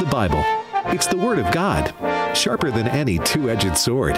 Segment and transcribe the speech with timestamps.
[0.00, 0.42] the Bible.
[0.86, 1.92] It's the Word of God,
[2.34, 4.14] sharper than any two edged sword.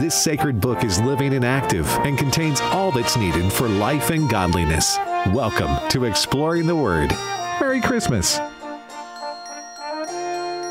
[0.00, 4.28] This sacred book is living and active and contains all that's needed for life and
[4.30, 4.96] godliness.
[5.26, 7.10] Welcome to Exploring the Word.
[7.60, 8.38] Merry Christmas.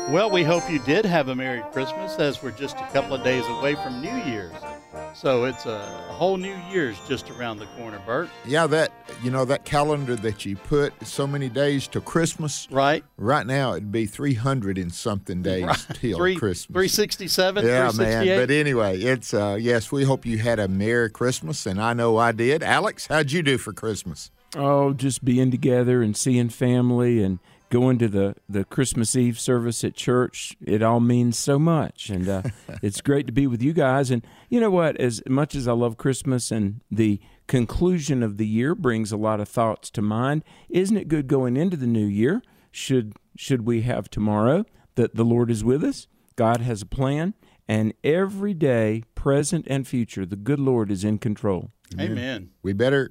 [0.08, 3.22] Well, we hope you did have a Merry Christmas as we're just a couple of
[3.22, 4.52] days away from New Year's.
[5.14, 8.28] So it's a, a whole new year's just around the corner, Bert.
[8.44, 8.92] Yeah, that
[9.22, 12.66] you know that calendar that you put so many days to Christmas.
[12.70, 13.04] Right.
[13.16, 15.86] Right now it'd be three hundred and something days right.
[15.94, 16.74] till Three, Christmas.
[16.74, 17.64] Three sixty seven.
[17.64, 18.26] Yeah, man.
[18.38, 19.92] But anyway, it's uh, yes.
[19.92, 22.62] We hope you had a merry Christmas, and I know I did.
[22.62, 24.30] Alex, how'd you do for Christmas?
[24.54, 27.38] Oh, just being together and seeing family and
[27.72, 32.10] going to the, the Christmas Eve service at church, it all means so much.
[32.10, 32.42] And uh,
[32.82, 34.10] it's great to be with you guys.
[34.10, 34.98] And you know what?
[34.98, 39.40] As much as I love Christmas and the conclusion of the year brings a lot
[39.40, 42.42] of thoughts to mind, isn't it good going into the new year?
[42.70, 46.06] Should should we have tomorrow that the Lord is with us?
[46.36, 47.32] God has a plan,
[47.66, 51.70] and every day, present and future, the good Lord is in control.
[51.94, 52.12] Amen.
[52.12, 52.50] Amen.
[52.62, 53.10] We better.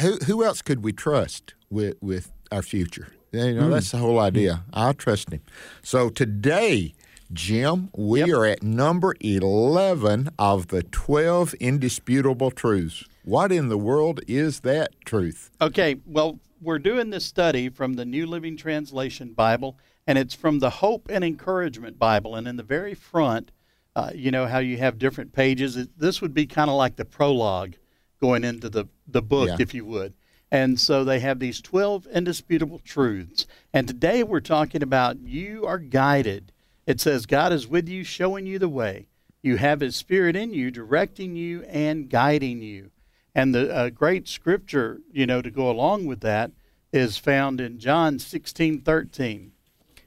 [0.00, 3.08] Who who else could we trust with with our future?
[3.32, 3.70] You know, mm.
[3.70, 4.64] that's the whole idea.
[4.72, 5.40] I trust him.
[5.82, 6.94] So today,
[7.32, 8.28] Jim, we yep.
[8.28, 13.04] are at number 11 of the 12 indisputable truths.
[13.24, 15.50] What in the world is that truth?
[15.60, 20.58] Okay, well, we're doing this study from the New Living Translation Bible, and it's from
[20.58, 22.34] the Hope and Encouragement Bible.
[22.34, 23.50] And in the very front,
[23.96, 25.88] uh, you know how you have different pages.
[25.96, 27.74] This would be kind of like the prologue
[28.20, 29.56] going into the, the book, yeah.
[29.58, 30.12] if you would.
[30.52, 33.46] And so they have these 12 indisputable truths.
[33.72, 36.52] And today we're talking about you are guided.
[36.86, 39.06] It says God is with you, showing you the way.
[39.40, 42.90] You have His Spirit in you, directing you and guiding you.
[43.34, 46.50] And the uh, great scripture, you know, to go along with that
[46.92, 49.52] is found in John 16 13.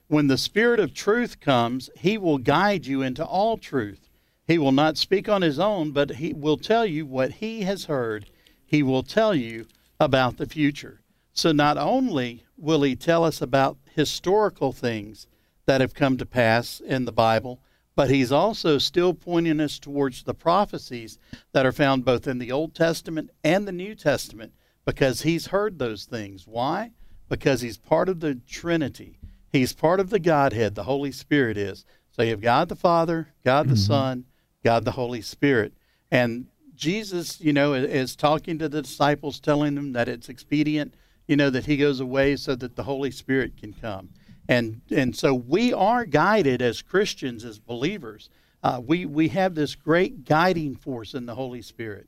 [0.07, 4.11] When the Spirit of truth comes, He will guide you into all truth.
[4.45, 7.85] He will not speak on His own, but He will tell you what He has
[7.85, 8.29] heard.
[8.63, 9.66] He will tell you
[10.00, 11.01] about the future.
[11.33, 15.28] So not only will he tell us about historical things
[15.66, 17.59] that have come to pass in the Bible,
[17.95, 21.17] but he's also still pointing us towards the prophecies
[21.53, 24.53] that are found both in the Old Testament and the New Testament
[24.85, 26.45] because he's heard those things.
[26.45, 26.91] Why?
[27.29, 29.19] Because he's part of the Trinity.
[29.51, 31.85] He's part of the Godhead, the Holy Spirit is.
[32.12, 33.81] So you have God the Father, God the mm-hmm.
[33.81, 34.25] Son,
[34.63, 35.73] God the Holy Spirit.
[36.12, 40.94] And Jesus, you know, is talking to the disciples, telling them that it's expedient,
[41.28, 44.09] you know, that he goes away so that the Holy Spirit can come.
[44.47, 48.30] And and so we are guided as Christians, as believers.
[48.63, 52.08] Uh, we we have this great guiding force in the Holy Spirit.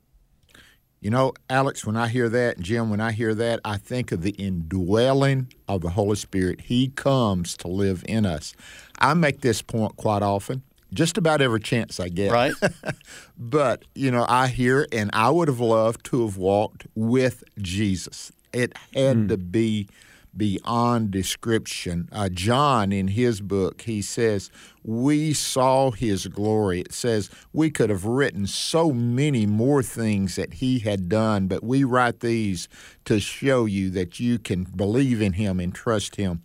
[1.00, 4.22] You know, Alex, when I hear that, Jim, when I hear that, I think of
[4.22, 6.62] the indwelling of the Holy Spirit.
[6.62, 8.54] He comes to live in us.
[8.98, 10.62] I make this point quite often
[10.92, 12.32] just about every chance I get.
[12.32, 12.54] Right.
[13.38, 18.32] but, you know, I hear and I would have loved to have walked with Jesus.
[18.52, 19.28] It had mm.
[19.28, 19.88] to be
[20.36, 22.08] beyond description.
[22.12, 24.50] Uh, John, in his book, he says,
[24.82, 26.80] We saw his glory.
[26.80, 31.64] It says, We could have written so many more things that he had done, but
[31.64, 32.68] we write these
[33.04, 36.42] to show you that you can believe in him and trust him.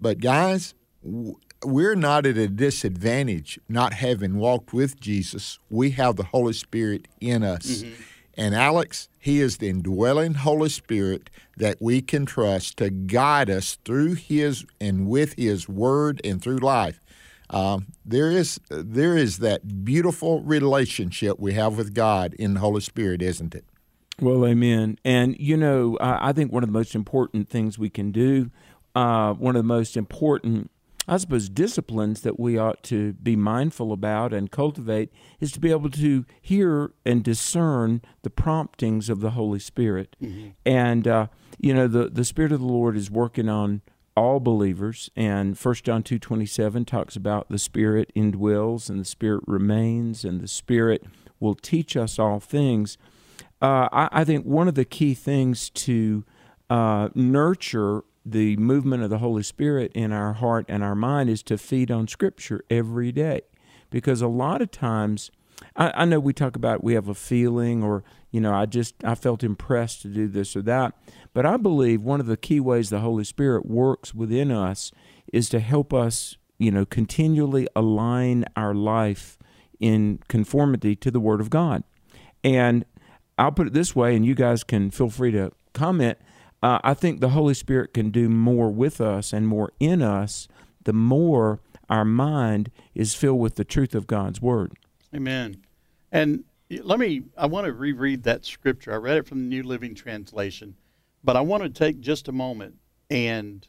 [0.00, 0.74] But, guys,
[1.64, 5.58] we're not at a disadvantage not having walked with Jesus.
[5.70, 7.82] We have the Holy Spirit in us.
[7.82, 8.02] Mm-hmm.
[8.34, 13.78] And Alex, He is the indwelling Holy Spirit that we can trust to guide us
[13.84, 17.00] through His and with His Word and through life.
[17.50, 22.80] Um, there is there is that beautiful relationship we have with God in the Holy
[22.80, 23.66] Spirit, isn't it?
[24.20, 24.98] Well, amen.
[25.04, 28.50] And you know, I think one of the most important things we can do,
[28.94, 30.70] uh, one of the most important
[31.08, 35.70] I suppose, disciplines that we ought to be mindful about and cultivate is to be
[35.70, 40.14] able to hear and discern the promptings of the Holy Spirit.
[40.22, 40.50] Mm-hmm.
[40.64, 41.26] And, uh,
[41.58, 43.82] you know, the, the Spirit of the Lord is working on
[44.14, 50.22] all believers and 1 john 2.27 talks about the spirit indwells and the spirit remains
[50.22, 51.06] and the spirit
[51.40, 52.98] will teach us all things
[53.62, 56.24] uh, I, I, think one of the key things to
[56.68, 61.42] uh, nurture the movement of the Holy Spirit in our heart and our mind is
[61.44, 63.42] to feed on Scripture every day.
[63.90, 65.30] Because a lot of times,
[65.76, 68.94] I, I, know we talk about we have a feeling or, you know, I just,
[69.04, 70.94] I felt impressed to do this or that.
[71.34, 74.92] But I believe one of the key ways the Holy Spirit works within us
[75.32, 79.36] is to help us, you know, continually align our life
[79.78, 81.82] in conformity to the Word of God.
[82.44, 82.84] And
[83.36, 86.18] I'll put it this way, and you guys can feel free to comment
[86.62, 90.48] uh, I think the Holy Spirit can do more with us and more in us
[90.84, 94.72] the more our mind is filled with the truth of God's word.
[95.14, 95.62] Amen.
[96.10, 98.92] And let me, I want to reread that scripture.
[98.92, 100.76] I read it from the New Living Translation,
[101.22, 102.76] but I want to take just a moment
[103.10, 103.66] and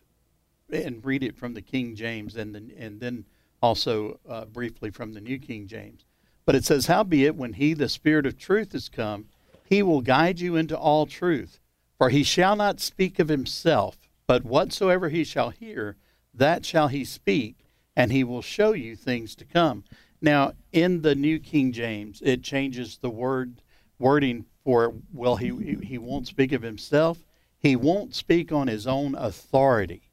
[0.72, 3.26] and read it from the King James and then and then
[3.62, 6.06] also uh, briefly from the New King James.
[6.46, 9.26] But it says, Howbeit, when he, the Spirit of truth, is come,
[9.66, 11.60] he will guide you into all truth.
[12.04, 13.98] For he shall not speak of himself,
[14.28, 15.96] but whatsoever he shall hear,
[16.34, 17.64] that shall he speak,
[17.96, 19.86] and he will show you things to come.
[20.22, 23.62] Now, in the New King James, it changes the word
[24.00, 27.20] wording for well, he he won't speak of himself.
[27.58, 30.10] He won't speak on his own authority.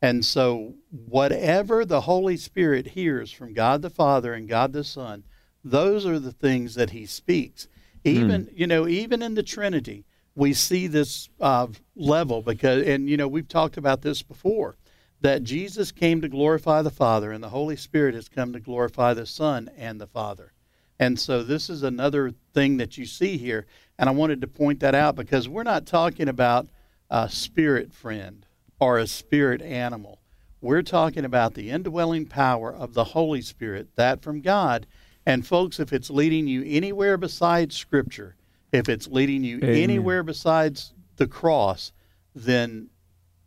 [0.00, 5.24] And so, whatever the Holy Spirit hears from God the Father and God the Son,
[5.64, 7.66] those are the things that He speaks.
[8.04, 8.52] Even, mm.
[8.54, 13.28] you know, even in the Trinity, we see this uh, level because, and, you know,
[13.28, 14.76] we've talked about this before
[15.20, 19.14] that Jesus came to glorify the Father and the Holy Spirit has come to glorify
[19.14, 20.52] the Son and the Father.
[20.98, 23.66] And so, this is another thing that you see here.
[23.98, 26.68] And I wanted to point that out because we're not talking about
[27.10, 28.46] a spirit friend
[28.80, 30.20] or a spirit animal.
[30.60, 34.86] We're talking about the indwelling power of the Holy Spirit, that from God.
[35.26, 38.36] And folks, if it's leading you anywhere besides Scripture,
[38.72, 39.76] if it's leading you Amen.
[39.76, 41.92] anywhere besides the cross,
[42.34, 42.88] then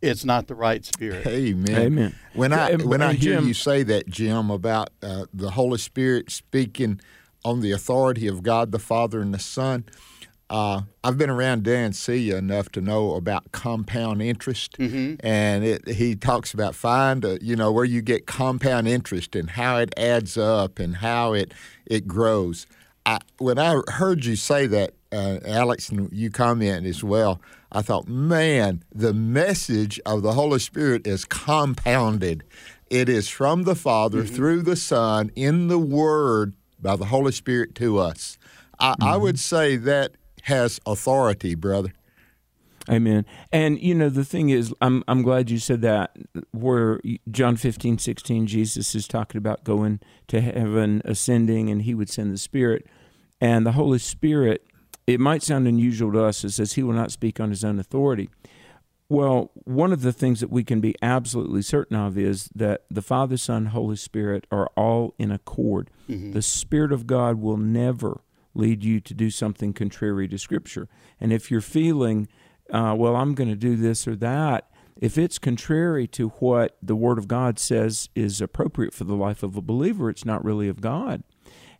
[0.02, 1.26] it's not the right spirit.
[1.26, 1.82] Amen.
[1.82, 2.14] Amen.
[2.34, 6.30] When I when I hear Jim, you say that, Jim, about uh, the Holy Spirit
[6.30, 7.00] speaking
[7.44, 9.84] on the authority of God the Father and the Son,
[10.48, 15.14] uh, I've been around Dan Celia enough to know about compound interest, mm-hmm.
[15.26, 19.50] and it, he talks about find a, you know where you get compound interest and
[19.50, 21.52] how it adds up and how it
[21.84, 22.66] it grows.
[23.06, 27.80] I, when I heard you say that, uh, Alex, and you comment as well, I
[27.80, 32.42] thought, man, the message of the Holy Spirit is compounded.
[32.90, 34.34] It is from the Father mm-hmm.
[34.34, 38.38] through the Son in the Word by the Holy Spirit to us.
[38.78, 39.04] I, mm-hmm.
[39.04, 40.12] I would say that
[40.42, 41.92] has authority, brother.
[42.88, 43.26] Amen.
[43.52, 46.16] And you know the thing is, I'm I'm glad you said that.
[46.52, 47.00] Where
[47.30, 52.32] John 15, 16, Jesus is talking about going to heaven, ascending, and He would send
[52.32, 52.86] the Spirit,
[53.40, 54.66] and the Holy Spirit.
[55.06, 56.44] It might sound unusual to us.
[56.44, 58.28] It says He will not speak on His own authority.
[59.08, 63.02] Well, one of the things that we can be absolutely certain of is that the
[63.02, 65.90] Father, Son, Holy Spirit are all in accord.
[66.08, 66.32] Mm-hmm.
[66.32, 68.22] The Spirit of God will never
[68.54, 70.88] lead you to do something contrary to Scripture.
[71.20, 72.26] And if you're feeling,
[72.72, 74.68] uh, well, I'm going to do this or that,
[75.00, 79.42] if it's contrary to what the Word of God says is appropriate for the life
[79.42, 81.22] of a believer, it's not really of God.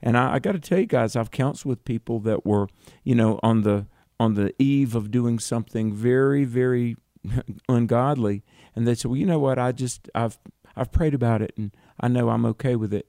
[0.02, 2.68] And I, I got to tell you guys, I've counseled with people that were,
[3.04, 3.86] you know, on the
[4.18, 6.96] on the eve of doing something very, very
[7.68, 8.42] ungodly,
[8.74, 9.58] and they said, "Well, you know what?
[9.58, 10.38] I just I've
[10.74, 13.08] I've prayed about it, and I know I'm okay with it."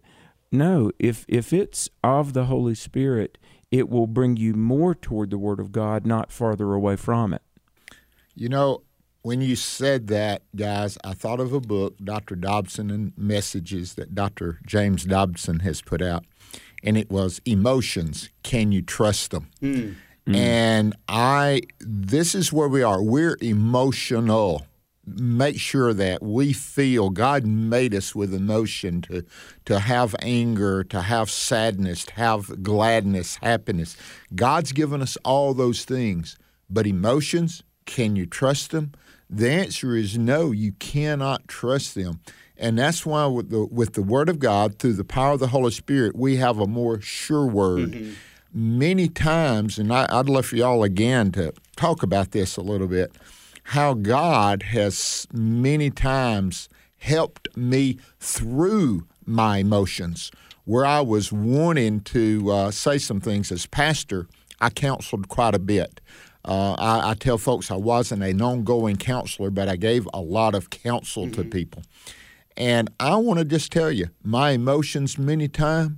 [0.51, 3.37] No, if if it's of the Holy Spirit,
[3.71, 7.41] it will bring you more toward the Word of God, not farther away from it.
[8.35, 8.83] You know,
[9.23, 12.35] when you said that, guys, I thought of a book, Dr.
[12.35, 14.59] Dobson and Messages, that Dr.
[14.65, 16.23] James Dobson has put out,
[16.87, 19.49] and it was Emotions Can You Trust Them?
[19.61, 19.95] Mm.
[20.33, 23.03] And I, this is where we are.
[23.03, 24.65] We're emotional
[25.05, 29.23] make sure that we feel God made us with emotion to
[29.63, 33.95] to have anger, to have sadness, to have gladness, happiness.
[34.35, 36.37] God's given us all those things.
[36.69, 38.91] But emotions, can you trust them?
[39.29, 42.19] The answer is no, you cannot trust them.
[42.59, 45.47] And that's why with the with the word of God through the power of the
[45.47, 47.91] Holy Spirit, we have a more sure word.
[47.91, 48.13] Mm-hmm.
[48.53, 52.87] Many times, and I, I'd love for y'all again to talk about this a little
[52.87, 53.11] bit
[53.67, 60.31] how God has many times helped me through my emotions.
[60.63, 64.27] Where I was wanting to uh, say some things as pastor,
[64.61, 65.99] I counseled quite a bit.
[66.45, 70.55] Uh, I, I, tell folks I wasn't an ongoing counselor, but I gave a lot
[70.55, 71.41] of counsel mm-hmm.
[71.41, 71.83] to people.
[72.57, 75.97] And I want to just tell you, my emotions many times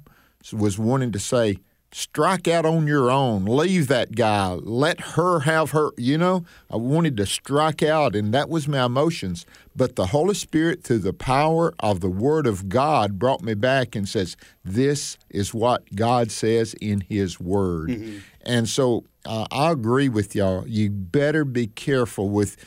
[0.53, 1.59] was wanting to say,
[1.91, 3.45] strike out on your own.
[3.45, 4.51] Leave that guy.
[4.53, 5.91] Let her have her.
[5.97, 9.45] You know, I wanted to strike out, and that was my emotions.
[9.75, 13.95] But the Holy Spirit, through the power of the Word of God, brought me back
[13.95, 17.89] and says, This is what God says in His Word.
[17.89, 18.17] Mm-hmm.
[18.43, 20.67] And so uh, I agree with y'all.
[20.67, 22.57] You better be careful with.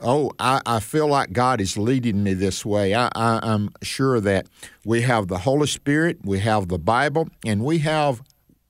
[0.00, 2.94] Oh, I, I feel like God is leading me this way.
[2.94, 4.46] I, I, I'm sure that
[4.84, 8.22] we have the Holy Spirit, we have the Bible, and we have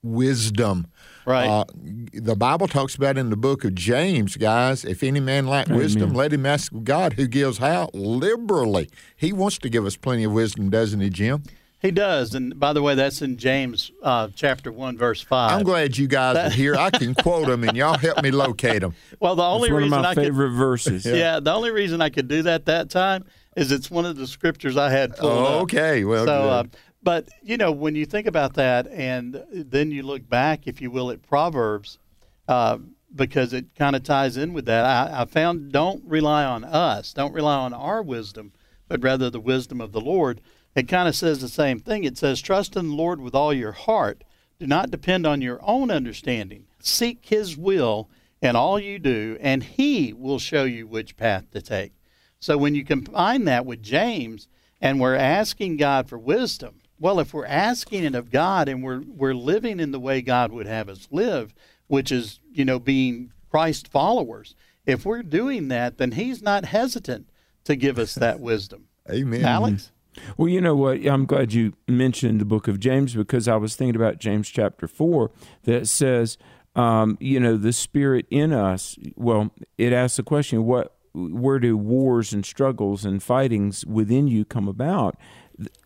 [0.02, 0.86] wisdom.
[1.26, 1.46] Right.
[1.46, 1.64] Uh,
[2.12, 6.14] the Bible talks about in the book of James, guys, if any man lack wisdom,
[6.14, 7.90] let him ask God who gives how?
[7.92, 8.88] Liberally.
[9.16, 11.42] He wants to give us plenty of wisdom, doesn't he, Jim?
[11.80, 15.52] He does, and by the way, that's in James uh, chapter one, verse five.
[15.52, 16.76] I'm glad you guys are here.
[16.76, 18.94] I can quote them, and y'all help me locate them.
[19.18, 21.04] Well, the only It's one of reason my I favorite verses.
[21.04, 21.40] could, yeah.
[21.40, 23.24] the only reason I could do that that time
[23.56, 25.62] is it's one of the scriptures I had pulled up.
[25.62, 26.64] Okay, well, so, uh,
[27.02, 30.90] but you know, when you think about that, and then you look back, if you
[30.90, 31.98] will, at Proverbs,
[32.46, 32.76] uh,
[33.14, 34.84] because it kind of ties in with that.
[34.84, 38.52] I, I found don't rely on us, don't rely on our wisdom,
[38.86, 40.42] but rather the wisdom of the Lord.
[40.74, 42.04] It kind of says the same thing.
[42.04, 44.24] It says, "Trust in the Lord with all your heart.
[44.58, 46.66] Do not depend on your own understanding.
[46.78, 48.08] Seek His will
[48.40, 51.92] in all you do, and He will show you which path to take."
[52.38, 54.48] So when you combine that with James,
[54.80, 59.02] and we're asking God for wisdom, well, if we're asking it of God and we're
[59.06, 61.54] we're living in the way God would have us live,
[61.86, 64.54] which is you know being Christ followers,
[64.86, 67.28] if we're doing that, then He's not hesitant
[67.64, 68.88] to give us that wisdom.
[69.10, 69.44] Amen.
[69.44, 69.90] Alex,
[70.36, 71.04] Well, you know what?
[71.06, 74.86] I'm glad you mentioned the book of James because I was thinking about James chapter
[74.88, 75.30] 4
[75.64, 76.36] that says,
[76.74, 78.96] um, you know, the spirit in us.
[79.16, 84.44] Well, it asks the question, what, where do wars and struggles and fightings within you
[84.44, 85.16] come about?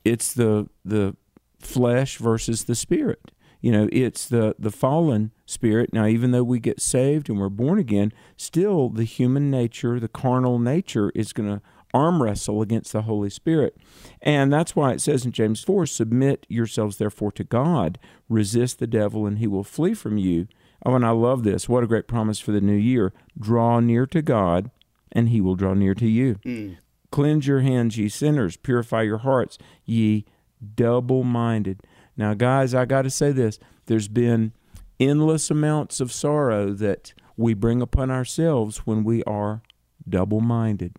[0.04, 1.16] It's the, the
[1.58, 3.30] flesh versus the spirit.
[3.60, 5.94] You know, it's the, the fallen spirit.
[5.94, 10.08] Now, even though we get saved and we're born again, still the human nature, the
[10.08, 11.62] carnal nature is going to
[11.94, 13.76] arm wrestle against the Holy Spirit.
[14.20, 17.98] And that's why it says in James 4 Submit yourselves therefore to God,
[18.28, 20.48] resist the devil, and he will flee from you.
[20.84, 21.68] Oh, and I love this.
[21.68, 23.12] What a great promise for the new year.
[23.38, 24.70] Draw near to God,
[25.12, 26.34] and he will draw near to you.
[26.44, 26.76] Mm.
[27.10, 28.56] Cleanse your hands, ye sinners.
[28.56, 30.26] Purify your hearts, ye
[30.74, 31.80] double minded.
[32.16, 33.58] Now, guys, I got to say this.
[33.86, 34.52] There's been
[35.00, 39.62] endless amounts of sorrow that we bring upon ourselves when we are
[40.08, 40.96] double minded.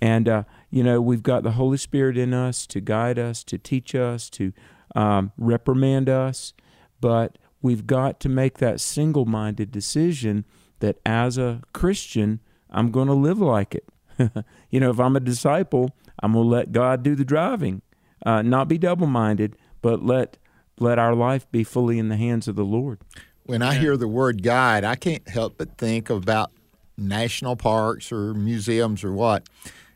[0.00, 3.58] And, uh, you know, we've got the Holy Spirit in us to guide us, to
[3.58, 4.52] teach us, to
[4.94, 6.52] um, reprimand us.
[7.00, 10.44] But we've got to make that single minded decision
[10.80, 12.40] that as a Christian,
[12.70, 13.88] I'm going to live like it.
[14.70, 15.90] you know, if I'm a disciple,
[16.22, 17.82] I'm going to let God do the driving,
[18.24, 20.38] uh, not be double minded, but let
[20.80, 22.98] let our life be fully in the hands of the Lord.
[23.44, 26.50] When I hear the word guide, I can't help but think about
[26.96, 29.48] national parks or museums or what.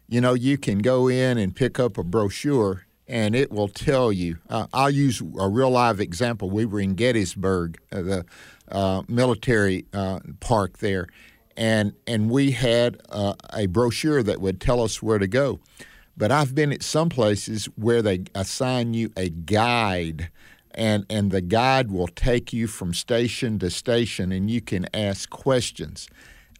[0.09, 4.12] You know, you can go in and pick up a brochure and it will tell
[4.12, 4.38] you.
[4.49, 6.50] Uh, I'll use a real live example.
[6.50, 8.26] We were in Gettysburg, uh, the
[8.71, 11.07] uh, military uh, park there,
[11.57, 15.61] and and we had uh, a brochure that would tell us where to go.
[16.17, 20.31] But I've been at some places where they assign you a guide
[20.75, 25.31] and and the guide will take you from station to station and you can ask
[25.31, 26.09] questions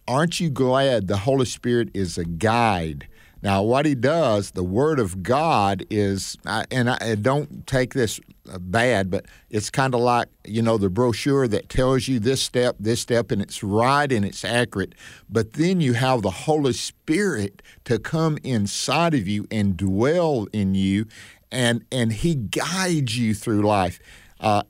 [0.09, 3.07] aren't you glad the holy spirit is a guide
[3.41, 6.35] now what he does the word of god is
[6.71, 8.19] and i don't take this
[8.51, 12.41] uh, bad but it's kind of like you know the brochure that tells you this
[12.41, 14.95] step this step and it's right and it's accurate
[15.29, 20.73] but then you have the holy spirit to come inside of you and dwell in
[20.73, 21.05] you
[21.51, 23.99] and and he guides you through life.
[24.39, 24.63] Uh,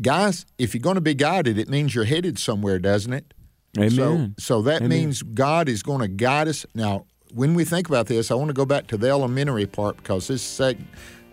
[0.00, 3.34] guys, if you're going to be guided, it means you're headed somewhere, doesn't it?
[3.78, 4.34] Amen.
[4.38, 4.88] So, so that Amen.
[4.88, 6.66] means God is going to guide us.
[6.74, 9.96] Now, when we think about this, I want to go back to the elementary part
[9.96, 10.80] because this seg-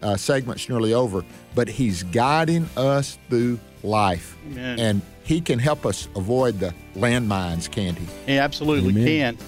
[0.01, 1.23] uh, segment's nearly over.
[1.55, 4.79] But He's guiding us through life, Amen.
[4.79, 8.05] and He can help us avoid the landmines, can't He?
[8.33, 9.37] He absolutely Amen.
[9.37, 9.45] can.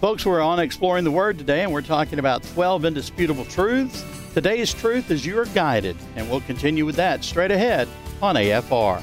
[0.00, 4.04] Folks, we're on Exploring the Word today, and we're talking about 12 indisputable truths.
[4.34, 7.86] Today's truth is you are guided, and we'll continue with that straight ahead
[8.20, 9.00] on AFR.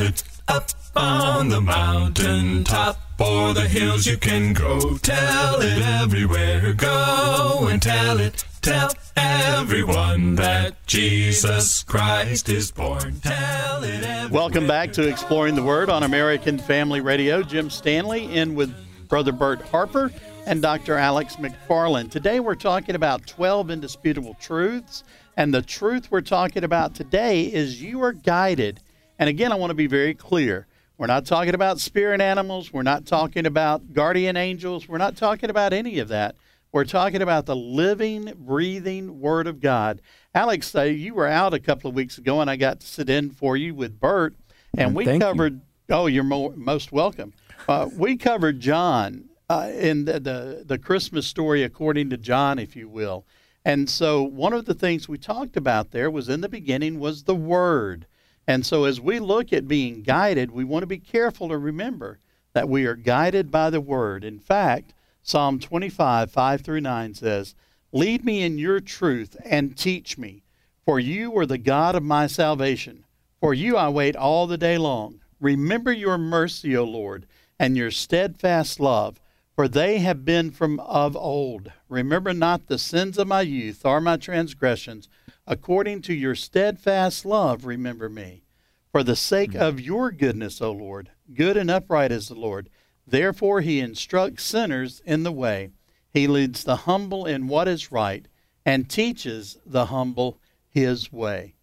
[0.00, 4.98] It up on the mountain top or the hills you can go.
[4.98, 6.72] Tell it everywhere.
[6.72, 8.44] Go and tell it.
[8.60, 13.20] Tell everyone that Jesus Christ is born.
[13.20, 14.30] Tell it.
[14.32, 17.42] Welcome back to Exploring the Word on American Family Radio.
[17.42, 18.74] Jim Stanley in with
[19.08, 20.10] Brother Bert Harper
[20.44, 20.96] and Dr.
[20.96, 22.10] Alex McFarland.
[22.10, 25.04] Today we're talking about 12 indisputable truths,
[25.36, 28.80] and the truth we're talking about today is you are guided.
[29.18, 30.66] And again, I want to be very clear.
[30.96, 35.50] We're not talking about spirit animals, we're not talking about guardian angels, we're not talking
[35.50, 36.36] about any of that.
[36.70, 40.02] We're talking about the living, breathing Word of God.
[40.34, 43.08] Alex, uh, you were out a couple of weeks ago, and I got to sit
[43.08, 44.34] in for you with Bert,
[44.76, 45.26] and we Thank you.
[45.28, 45.60] covered.
[45.88, 47.32] Oh, you're mo- most welcome.
[47.68, 52.74] Uh, we covered John, uh, in the, the the Christmas story according to John, if
[52.74, 53.24] you will.
[53.64, 57.24] And so one of the things we talked about there was in the beginning was
[57.24, 58.06] the Word.
[58.46, 62.18] And so as we look at being guided, we want to be careful to remember
[62.52, 64.24] that we are guided by the Word.
[64.24, 67.54] In fact, Psalm 25, 5 through 9 says,
[67.92, 70.42] Lead me in your truth and teach me,
[70.84, 73.04] for you are the God of my salvation.
[73.40, 75.20] For you I wait all the day long.
[75.40, 77.26] Remember your mercy, O Lord,
[77.58, 79.20] and your steadfast love,
[79.54, 81.70] for they have been from of old.
[81.88, 85.08] Remember not the sins of my youth or my transgressions.
[85.46, 88.44] According to your steadfast love, remember me.
[88.90, 89.62] For the sake mm-hmm.
[89.62, 92.70] of your goodness, O Lord, good and upright is the Lord.
[93.06, 95.70] Therefore he instructs sinners in the way.
[96.10, 98.26] He leads the humble in what is right
[98.64, 100.38] and teaches the humble
[100.70, 101.54] his way.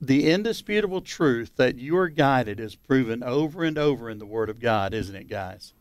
[0.00, 4.50] The indisputable truth that you are guided is proven over and over in the Word
[4.50, 5.74] of God, isn't it, guys?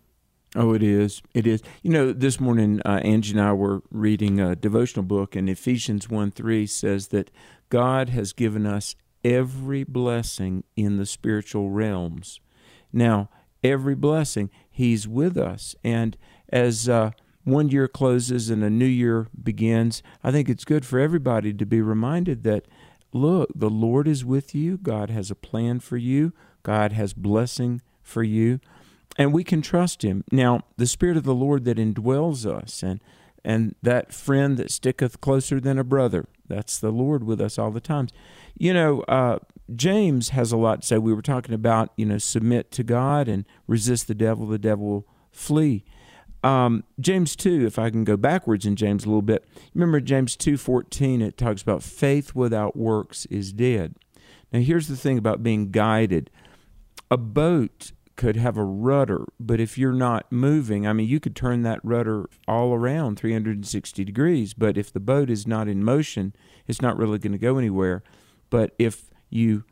[0.55, 1.21] Oh, it is.
[1.33, 1.61] It is.
[1.81, 6.09] You know, this morning, uh, Angie and I were reading a devotional book, and Ephesians
[6.09, 7.31] 1 3 says that
[7.69, 12.41] God has given us every blessing in the spiritual realms.
[12.91, 13.29] Now,
[13.63, 15.73] every blessing, He's with us.
[15.85, 16.17] And
[16.49, 17.11] as uh,
[17.45, 21.65] one year closes and a new year begins, I think it's good for everybody to
[21.65, 22.65] be reminded that,
[23.13, 24.77] look, the Lord is with you.
[24.77, 28.59] God has a plan for you, God has blessing for you
[29.17, 30.23] and we can trust him.
[30.31, 33.01] Now, the Spirit of the Lord that indwells us and
[33.43, 37.71] and that friend that sticketh closer than a brother, that's the Lord with us all
[37.71, 38.11] the times.
[38.55, 39.39] You know, uh,
[39.75, 40.97] James has a lot to say.
[40.99, 44.85] We were talking about, you know, submit to God and resist the devil, the devil
[44.85, 45.83] will flee.
[46.43, 50.35] Um, James 2, if I can go backwards in James a little bit, remember James
[50.35, 53.95] 2.14, it talks about faith without works is dead.
[54.51, 56.29] Now, here's the thing about being guided.
[57.09, 57.91] A boat
[58.21, 61.79] could have a rudder, but if you're not moving, I mean, you could turn that
[61.83, 66.35] rudder all around 360 degrees, but if the boat is not in motion,
[66.67, 68.03] it's not really going to go anywhere.
[68.51, 69.63] But if you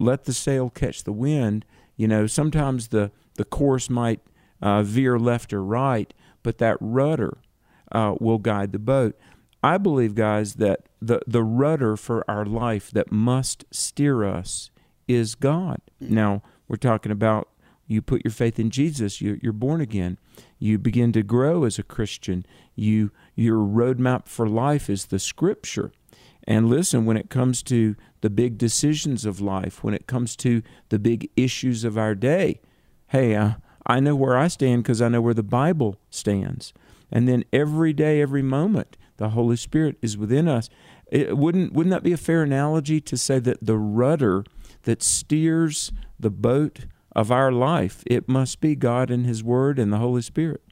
[0.00, 1.64] let the sail catch the wind,
[1.96, 4.18] you know, sometimes the, the course might
[4.60, 7.38] uh, veer left or right, but that rudder
[7.92, 9.16] uh, will guide the boat.
[9.62, 14.72] I believe, guys, that the, the rudder for our life that must steer us
[15.06, 15.80] is God.
[16.00, 17.48] Now, we're talking about
[17.92, 20.18] you put your faith in Jesus, you, are born again.
[20.58, 22.46] You begin to grow as a Christian.
[22.74, 25.92] You your roadmap for life is the Scripture.
[26.44, 30.62] And listen, when it comes to the big decisions of life, when it comes to
[30.88, 32.60] the big issues of our day,
[33.08, 33.52] hey, uh,
[33.86, 36.72] I know where I stand because I know where the Bible stands.
[37.10, 40.68] And then every day, every moment, the Holy Spirit is within us.
[41.10, 44.44] It, wouldn't wouldn't that be a fair analogy to say that the rudder
[44.84, 48.02] that steers the boat of our life.
[48.06, 50.62] It must be God and His Word and the Holy Spirit.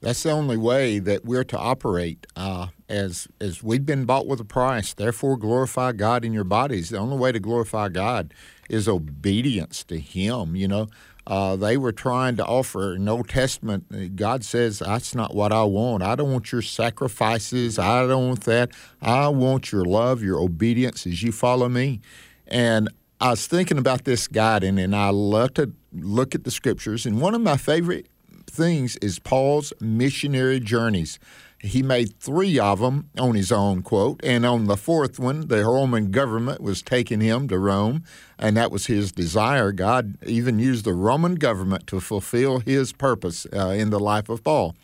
[0.00, 2.26] That's the only way that we're to operate.
[2.36, 6.90] Uh, as as we've been bought with a price, therefore glorify God in your bodies.
[6.90, 8.32] The only way to glorify God
[8.68, 10.54] is obedience to Him.
[10.54, 10.86] You know,
[11.26, 14.16] uh, they were trying to offer in Old Testament.
[14.16, 16.02] God says, "That's not what I want.
[16.02, 17.78] I don't want your sacrifices.
[17.78, 18.70] I don't want that.
[19.02, 22.00] I want your love, your obedience as you follow me."
[22.46, 22.88] And
[23.18, 27.06] I was thinking about this guiding, and I love to look at the scriptures.
[27.06, 28.08] And one of my favorite
[28.46, 31.18] things is Paul's missionary journeys.
[31.60, 35.64] He made three of them on his own, quote, and on the fourth one, the
[35.64, 38.04] Roman government was taking him to Rome,
[38.38, 39.72] and that was his desire.
[39.72, 44.44] God even used the Roman government to fulfill his purpose uh, in the life of
[44.44, 44.76] Paul.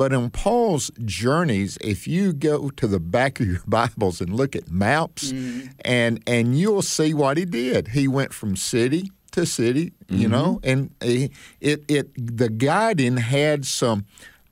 [0.00, 4.56] But in Paul's journeys, if you go to the back of your Bibles and look
[4.56, 5.66] at maps, mm-hmm.
[5.84, 7.88] and and you'll see what he did.
[7.88, 10.30] He went from city to city, you mm-hmm.
[10.30, 14.06] know, and it it the guiding had some.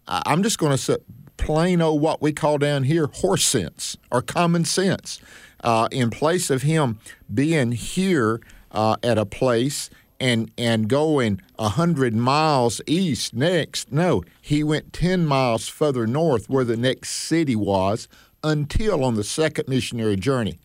[0.06, 0.98] I'm just going to say
[1.38, 5.18] plain old what we call down here horse sense or common sense.
[5.64, 6.98] Uh, in place of him
[7.32, 9.88] being here uh, at a place
[10.20, 13.92] and and going a hundred miles east next.
[13.92, 18.08] No, he went ten miles further north where the next city was
[18.42, 20.58] until on the second missionary journey.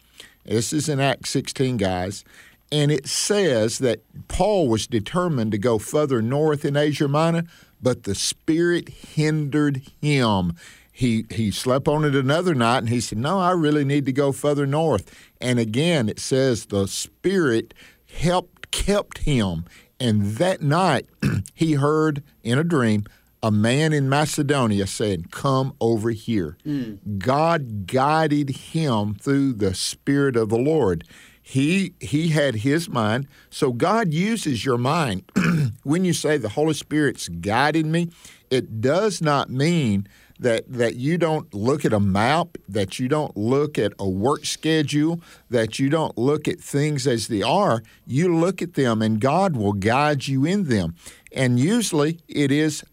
[0.45, 2.23] This is in Acts 16, guys.
[2.71, 7.43] And it says that Paul was determined to go further north in Asia Minor,
[7.81, 10.55] but the Spirit hindered him.
[10.91, 14.11] He, he slept on it another night and he said, No, I really need to
[14.11, 15.13] go further north.
[15.39, 17.73] And again, it says the Spirit
[18.11, 19.65] helped kept him.
[19.99, 21.07] And that night,
[21.53, 23.05] he heard in a dream
[23.41, 26.57] a man in Macedonia saying, Come over here.
[26.65, 27.19] Mm.
[27.19, 31.05] God guided him through the Spirit of the Lord.
[31.41, 33.27] He he had his mind.
[33.49, 35.23] So God uses your mind.
[35.83, 38.09] when you say the Holy Spirit's guiding me,
[38.49, 40.07] it does not mean
[40.39, 44.45] that that you don't look at a map, that you don't look at a work
[44.45, 47.83] schedule, that you don't look at things as they are.
[48.05, 50.95] You look at them and God will guide you in them.
[51.31, 52.83] And usually it is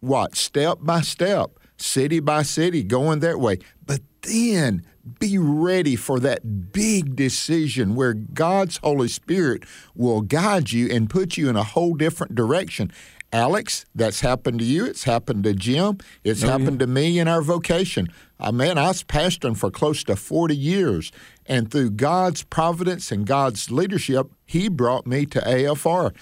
[0.00, 0.36] what?
[0.36, 3.58] Step by step, city by city, going that way.
[3.84, 4.84] But then
[5.20, 11.36] be ready for that big decision where God's Holy Spirit will guide you and put
[11.36, 12.90] you in a whole different direction.
[13.32, 14.84] Alex, that's happened to you.
[14.86, 15.98] It's happened to Jim.
[16.24, 18.08] It's Oh, happened to me in our vocation.
[18.38, 21.10] Uh, man, I was pastoring for close to 40 years.
[21.46, 26.14] And through God's providence and God's leadership, He brought me to AFR.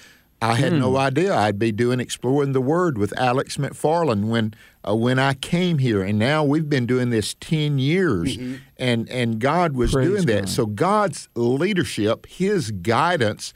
[0.42, 4.52] I had no idea I'd be doing exploring the Word with Alex McFarland when
[4.86, 8.36] uh, when I came here, and now we've been doing this ten years,
[8.76, 10.48] and and God was Praise doing that.
[10.50, 13.54] So God's leadership, His guidance,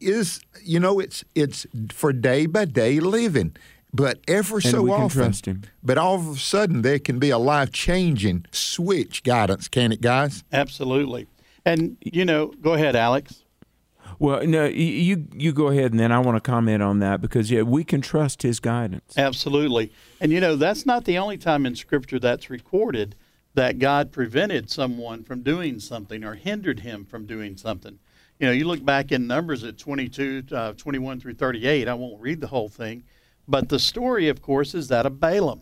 [0.00, 3.56] is you know it's it's for day by day living,
[3.92, 5.62] but ever so we can often, trust Him.
[5.82, 10.00] but all of a sudden there can be a life changing switch guidance, can it,
[10.00, 10.44] guys?
[10.52, 11.26] Absolutely.
[11.64, 13.44] And you know, go ahead, Alex.
[14.18, 17.50] Well, no, you you go ahead, and then I want to comment on that because
[17.50, 19.14] yeah, we can trust His guidance.
[19.16, 19.92] Absolutely.
[20.20, 23.14] And you know, that's not the only time in Scripture that's recorded
[23.54, 27.98] that God prevented someone from doing something or hindered him from doing something.
[28.40, 31.86] You know, you look back in Numbers at 22, uh, 21 through 38.
[31.86, 33.04] I won't read the whole thing.
[33.46, 35.60] But the story, of course, is that of Balaam.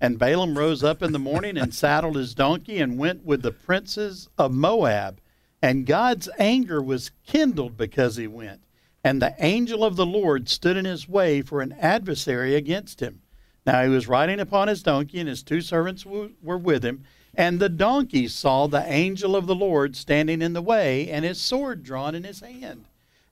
[0.00, 3.50] And Balaam rose up in the morning and saddled his donkey and went with the
[3.50, 5.20] princes of Moab.
[5.60, 8.62] And God's anger was kindled because he went.
[9.02, 13.22] And the angel of the Lord stood in his way for an adversary against him.
[13.66, 17.02] Now he was riding upon his donkey, and his two servants w- were with him.
[17.40, 21.40] And the donkey saw the angel of the Lord standing in the way, and his
[21.40, 22.84] sword drawn in his hand.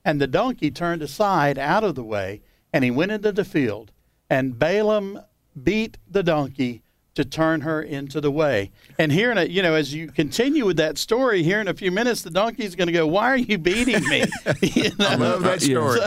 [0.03, 2.41] And the donkey turned aside out of the way,
[2.73, 3.91] and he went into the field.
[4.27, 5.19] And Balaam
[5.63, 6.81] beat the donkey
[7.13, 8.71] to turn her into the way.
[8.97, 11.75] And here in a, you know, as you continue with that story, here in a
[11.75, 14.23] few minutes, the donkey's going to go, "Why are you beating me?"
[14.63, 15.07] You know?
[15.07, 15.99] I love that story.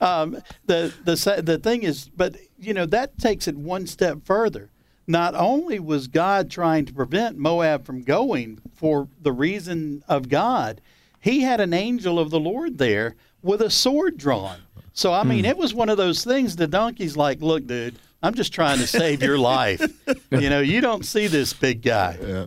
[0.00, 4.70] um, the the the thing is, but you know that takes it one step further.
[5.06, 10.80] Not only was God trying to prevent Moab from going for the reason of God,
[11.20, 14.58] He had an angel of the Lord there with a sword drawn.
[14.92, 16.56] So I mean, it was one of those things.
[16.56, 19.82] The donkey's like, "Look, dude, I'm just trying to save your life.
[20.30, 22.46] You know, you don't see this big guy." Yeah.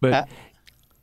[0.00, 0.28] But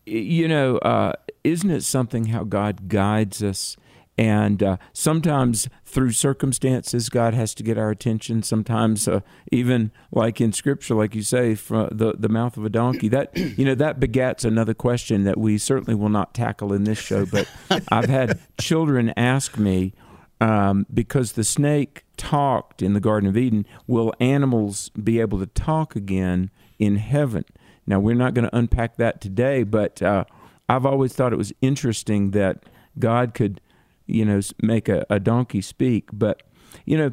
[0.05, 3.77] y- you know, uh, isn't it something how God guides us?
[4.21, 8.43] And uh, sometimes through circumstances, God has to get our attention.
[8.43, 12.69] Sometimes, uh, even like in Scripture, like you say, from the the mouth of a
[12.69, 13.07] donkey.
[13.07, 16.99] That you know that begats another question that we certainly will not tackle in this
[16.99, 17.25] show.
[17.25, 17.49] But
[17.91, 19.93] I've had children ask me
[20.39, 23.65] um, because the snake talked in the Garden of Eden.
[23.87, 27.43] Will animals be able to talk again in heaven?
[27.87, 30.25] Now, we're not going to unpack that today, but uh,
[30.69, 32.63] I've always thought it was interesting that
[32.99, 33.59] God could,
[34.05, 36.09] you know, make a, a donkey speak.
[36.11, 36.43] But,
[36.85, 37.11] you know,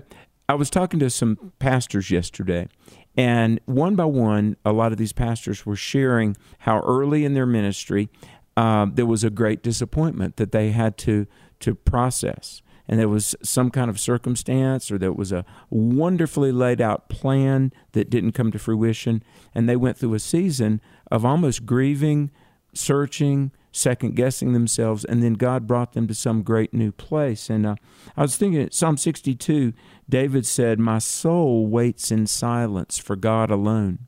[0.48, 2.68] I was talking to some pastors yesterday,
[3.16, 7.46] and one by one, a lot of these pastors were sharing how early in their
[7.46, 8.08] ministry
[8.56, 11.26] um, there was a great disappointment that they had to
[11.60, 16.80] to process and there was some kind of circumstance or there was a wonderfully laid
[16.80, 19.22] out plan that didn't come to fruition
[19.54, 22.30] and they went through a season of almost grieving
[22.72, 27.66] searching second guessing themselves and then god brought them to some great new place and
[27.66, 27.76] uh,
[28.16, 29.72] i was thinking psalm 62
[30.08, 34.00] david said my soul waits in silence for god alone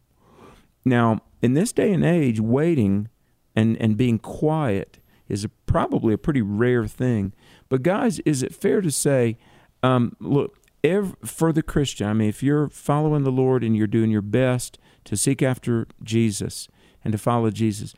[0.84, 3.08] now in this day and age waiting
[3.54, 7.32] and, and being quiet is a, probably a pretty rare thing.
[7.68, 9.38] But guys, is it fair to say,
[9.82, 13.86] um, look, ev for the Christian, I mean, if you're following the Lord and you're
[13.86, 16.68] doing your best to seek after Jesus
[17.04, 17.94] and to follow Jesus,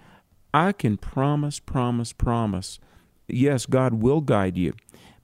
[0.54, 2.78] I can promise, promise, promise,
[3.26, 4.74] yes, God will guide you.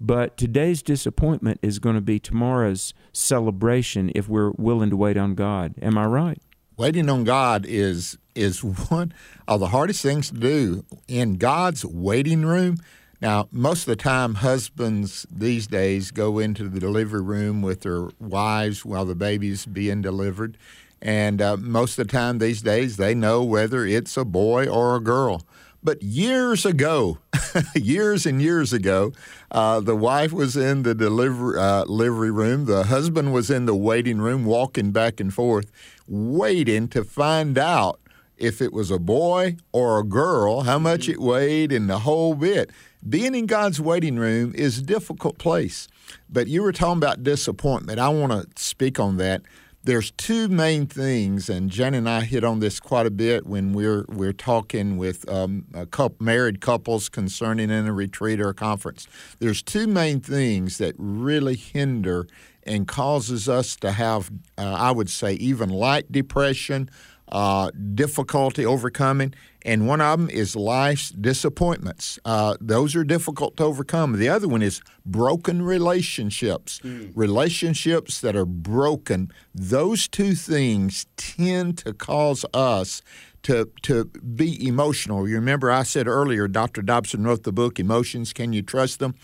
[0.01, 5.35] But today's disappointment is going to be tomorrow's celebration if we're willing to wait on
[5.35, 5.75] God.
[5.83, 6.41] Am I right?
[6.77, 9.13] Waiting on God is is one
[9.49, 12.79] of the hardest things to do in God's waiting room.
[13.21, 18.11] Now, most of the time, husbands these days go into the delivery room with their
[18.21, 20.57] wives while the baby's being delivered,
[21.01, 24.97] and uh, most of the time these days they know whether it's a boy or
[24.97, 25.43] a girl.
[25.83, 27.19] But years ago,
[27.75, 29.13] years and years ago,
[29.51, 32.65] uh, the wife was in the delivery, uh, delivery room.
[32.65, 35.71] The husband was in the waiting room, walking back and forth,
[36.09, 38.01] waiting to find out
[38.37, 42.35] if it was a boy or a girl, how much it weighed, and the whole
[42.35, 42.71] bit.
[43.09, 45.87] Being in God's waiting room is a difficult place.
[46.29, 48.01] But you were talking about disappointment.
[48.01, 49.43] I want to speak on that.
[49.85, 53.73] There's two main things, and Jen and I hit on this quite a bit when
[53.73, 59.07] we're we're talking with um, couple, married couples concerning in a retreat or a conference.
[59.39, 62.27] There's two main things that really hinder
[62.65, 66.91] and causes us to have, uh, I would say, even light depression,
[67.31, 72.19] uh, difficulty overcoming, and one of them is life's disappointments.
[72.25, 74.13] Uh, those are difficult to overcome.
[74.19, 76.81] The other one is broken relationships.
[76.81, 77.13] Mm.
[77.15, 79.31] Relationships that are broken.
[79.55, 83.03] Those two things tend to cause us
[83.43, 85.29] to to be emotional.
[85.29, 86.83] You remember I said earlier, Dr.
[86.83, 88.33] Dobson wrote the book Emotions.
[88.33, 89.15] Can you trust them?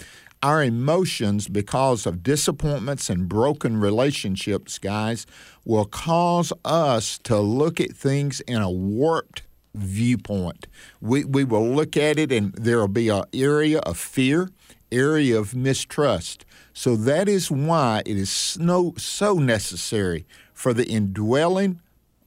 [0.43, 5.25] Our emotions, because of disappointments and broken relationships, guys,
[5.65, 9.43] will cause us to look at things in a warped
[9.75, 10.67] viewpoint.
[11.01, 14.51] We, we will look at it and there will be an area of fear,
[14.93, 16.45] area of mistrust.
[16.73, 21.81] So that is why it is so, so necessary for the indwelling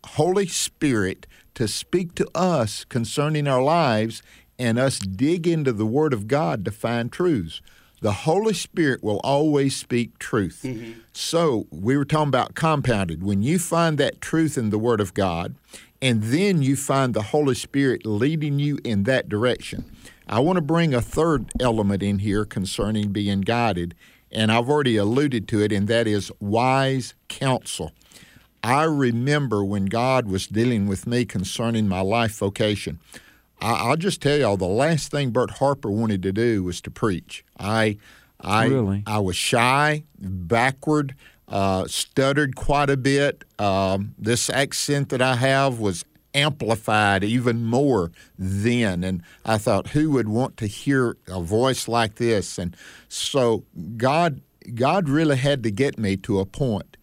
[0.05, 4.21] Holy Spirit to speak to us concerning our lives
[4.59, 7.61] and us dig into the Word of God to find truths.
[7.99, 10.61] The Holy Spirit will always speak truth.
[10.63, 10.99] Mm-hmm.
[11.13, 13.23] So we were talking about compounded.
[13.23, 15.55] When you find that truth in the Word of God,
[16.01, 19.85] and then you find the Holy Spirit leading you in that direction.
[20.27, 23.95] I want to bring a third element in here concerning being guided,
[24.31, 27.93] and I've already alluded to it, and that is wise counsel.
[28.63, 32.99] I remember when God was dealing with me concerning my life vocation.
[33.59, 36.91] I, will just tell y'all the last thing Bert Harper wanted to do was to
[36.91, 37.43] preach.
[37.59, 37.97] I,
[38.39, 39.03] I, really?
[39.07, 41.15] I was shy, backward
[41.47, 43.43] uh, stuttered quite a bit.
[43.57, 49.03] Um, this accent that I have was amplified even more then.
[49.03, 52.57] And I thought, who would want to hear a voice like this?
[52.57, 52.75] And
[53.07, 53.63] so
[53.95, 54.41] God,
[54.75, 56.96] God really had to get me to a point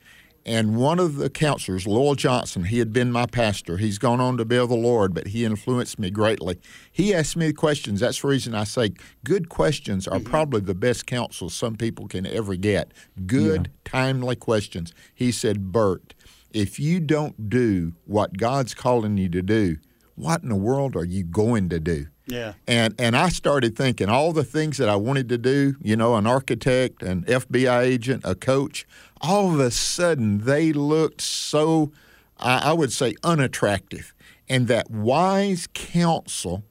[0.47, 3.79] and one of the counselors, Lowell Johnson, he had been my pastor.
[3.79, 6.59] He's gone on to be of the Lord, but he influenced me greatly.
[6.93, 8.01] He asked me questions.
[8.01, 8.93] That's the reason I say
[9.25, 10.31] good questions are mm-hmm.
[10.31, 12.93] probably the best counsel some people can ever get.
[13.27, 13.91] Good, yeah.
[13.91, 14.93] timely questions.
[15.15, 16.15] He said, Bert,
[16.53, 19.79] if you don't do what God's calling you to do,
[20.17, 22.07] what in the world are you going to do?
[22.27, 22.55] Yeah.
[22.67, 26.17] And and I started thinking all the things that I wanted to do, you know,
[26.17, 28.87] an architect, an FBI agent, a coach,
[29.21, 31.93] all of a sudden they looked so
[32.39, 34.15] I, I would say unattractive.
[34.49, 36.65] And that wise counsel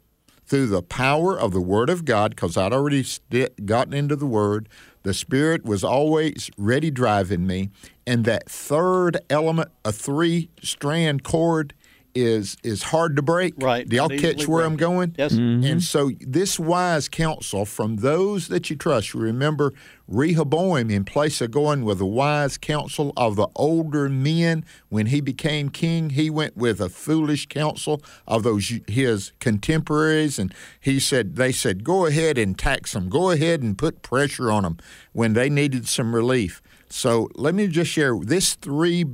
[0.45, 4.27] through the power of the Word of God, because I'd already st- gotten into the
[4.27, 4.69] Word,
[5.03, 7.69] the Spirit was always ready driving me.
[8.05, 11.73] And that third element, a three strand cord,
[12.15, 13.53] is is hard to break.
[13.57, 13.87] Right.
[13.87, 15.15] Do y'all catch where I'm going?
[15.17, 15.33] Yes.
[15.33, 15.65] Mm-hmm.
[15.65, 19.13] And so this wise counsel from those that you trust.
[19.13, 19.73] Remember
[20.07, 25.21] Rehoboam, in place of going with the wise counsel of the older men when he
[25.21, 31.35] became king, he went with a foolish counsel of those his contemporaries, and he said
[31.35, 33.09] they said, "Go ahead and tax them.
[33.09, 34.77] Go ahead and put pressure on them
[35.13, 39.05] when they needed some relief." So let me just share this three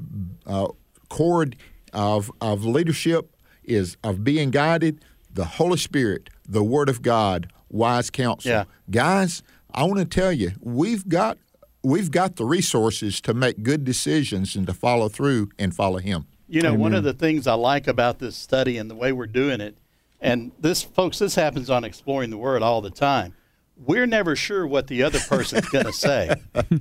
[0.45, 0.67] uh,
[1.07, 1.55] cord
[1.93, 8.09] of, of leadership is of being guided, the Holy Spirit, the Word of God, wise
[8.09, 8.51] counsel.
[8.51, 8.63] Yeah.
[8.89, 11.37] Guys, I want to tell you, we've got
[11.83, 16.25] we've got the resources to make good decisions and to follow through and follow Him.
[16.47, 16.79] You know, Amen.
[16.79, 19.77] one of the things I like about this study and the way we're doing it,
[20.19, 23.35] and this, folks, this happens on Exploring the Word all the time
[23.85, 26.33] we're never sure what the other person's going to say.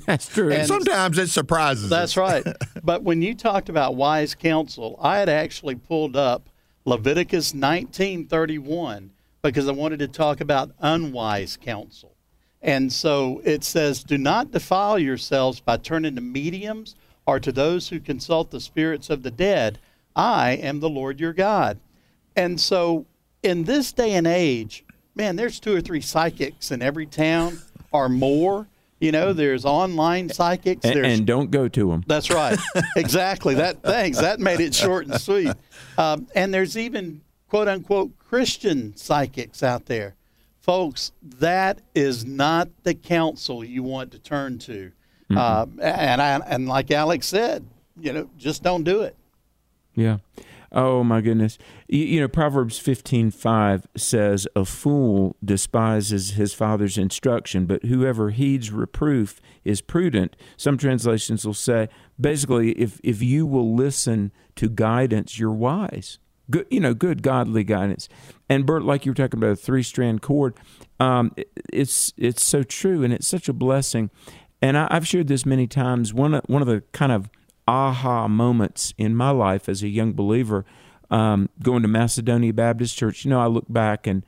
[0.07, 0.53] that's true.
[0.53, 2.17] And sometimes it surprises That's us.
[2.17, 2.47] right.
[2.83, 6.49] But when you talked about wise counsel, I had actually pulled up
[6.85, 9.11] Leviticus 19:31
[9.43, 12.15] because I wanted to talk about unwise counsel.
[12.63, 16.95] And so it says, "Do not defile yourselves by turning to mediums
[17.27, 19.79] or to those who consult the spirits of the dead.
[20.17, 21.79] I am the Lord your God."
[22.35, 23.07] And so
[23.43, 24.85] in this day and age,
[25.19, 27.59] man, there's two or three psychics in every town
[27.93, 28.69] or more.
[29.01, 30.85] You know, there's online psychics.
[30.85, 32.05] And, and don't go to them.
[32.07, 32.59] That's right.
[32.97, 33.57] exactly.
[33.57, 34.19] That thanks.
[34.19, 35.53] That made it short and sweet.
[35.97, 40.15] Um, and there's even quote unquote Christian psychics out there.
[40.61, 44.93] Folks, that is not the counsel you want to turn to.
[45.31, 45.39] Mm-hmm.
[45.39, 47.65] Uh, and I, and like Alex said,
[48.01, 49.17] you know, just don't do it.
[49.95, 50.19] Yeah.
[50.73, 51.59] Oh my goodness.
[51.89, 58.71] You, you know Proverbs 15:5 says a fool despises his father's instruction, but whoever heeds
[58.71, 60.37] reproof is prudent.
[60.57, 61.89] Some translations will say
[62.21, 66.19] basically if if you will listen to guidance, you're wise.
[66.51, 68.09] good, you know, good godly guidance.
[68.49, 70.55] And Bert, like you were talking about a three strand cord,
[71.01, 74.11] um, it, it's it's so true, and it's such a blessing.
[74.61, 76.13] And I, I've shared this many times.
[76.13, 77.31] One one of the kind of
[77.69, 80.65] aha moments in my life as a young believer,
[81.11, 83.25] um, going to Macedonia Baptist Church.
[83.25, 84.25] You know, I look back and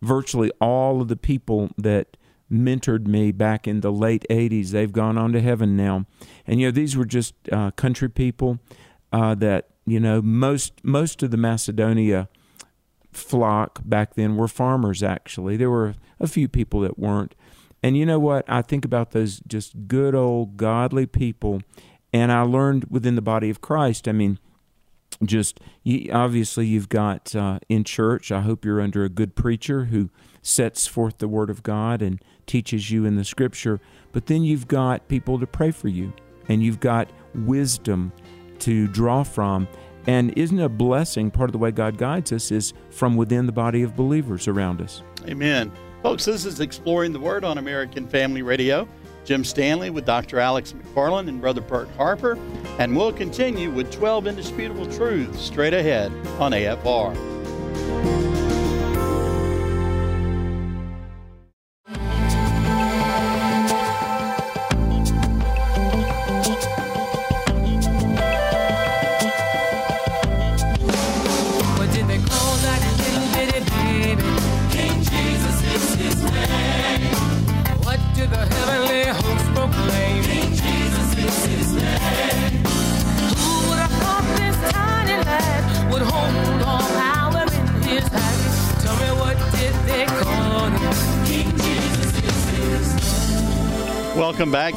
[0.00, 2.16] virtually all of the people that
[2.50, 4.70] mentored me back in the late 80s.
[4.70, 6.06] They've gone on to heaven now.
[6.46, 8.60] And, you know, these were just uh, country people
[9.12, 12.28] uh, that, you know, most, most of the Macedonia
[13.10, 15.56] flock back then were farmers, actually.
[15.56, 17.34] There were a few people that weren't.
[17.82, 18.44] And you know what?
[18.48, 21.60] I think about those just good old godly people.
[22.14, 24.06] And I learned within the body of Christ.
[24.06, 24.38] I mean,
[25.24, 28.30] just you, obviously you've got uh, in church.
[28.30, 32.22] I hope you're under a good preacher who sets forth the Word of God and
[32.46, 33.80] teaches you in the Scripture.
[34.12, 36.12] But then you've got people to pray for you,
[36.48, 38.12] and you've got wisdom
[38.60, 39.66] to draw from.
[40.06, 41.32] And isn't a blessing?
[41.32, 44.80] Part of the way God guides us is from within the body of believers around
[44.80, 45.02] us.
[45.26, 45.72] Amen.
[46.02, 48.86] Folks, this is Exploring the Word on American Family Radio.
[49.24, 50.38] Jim Stanley with Dr.
[50.38, 52.38] Alex McFarland and Brother Bert Harper.
[52.78, 57.14] And we'll continue with 12 indisputable truths straight ahead on AFR.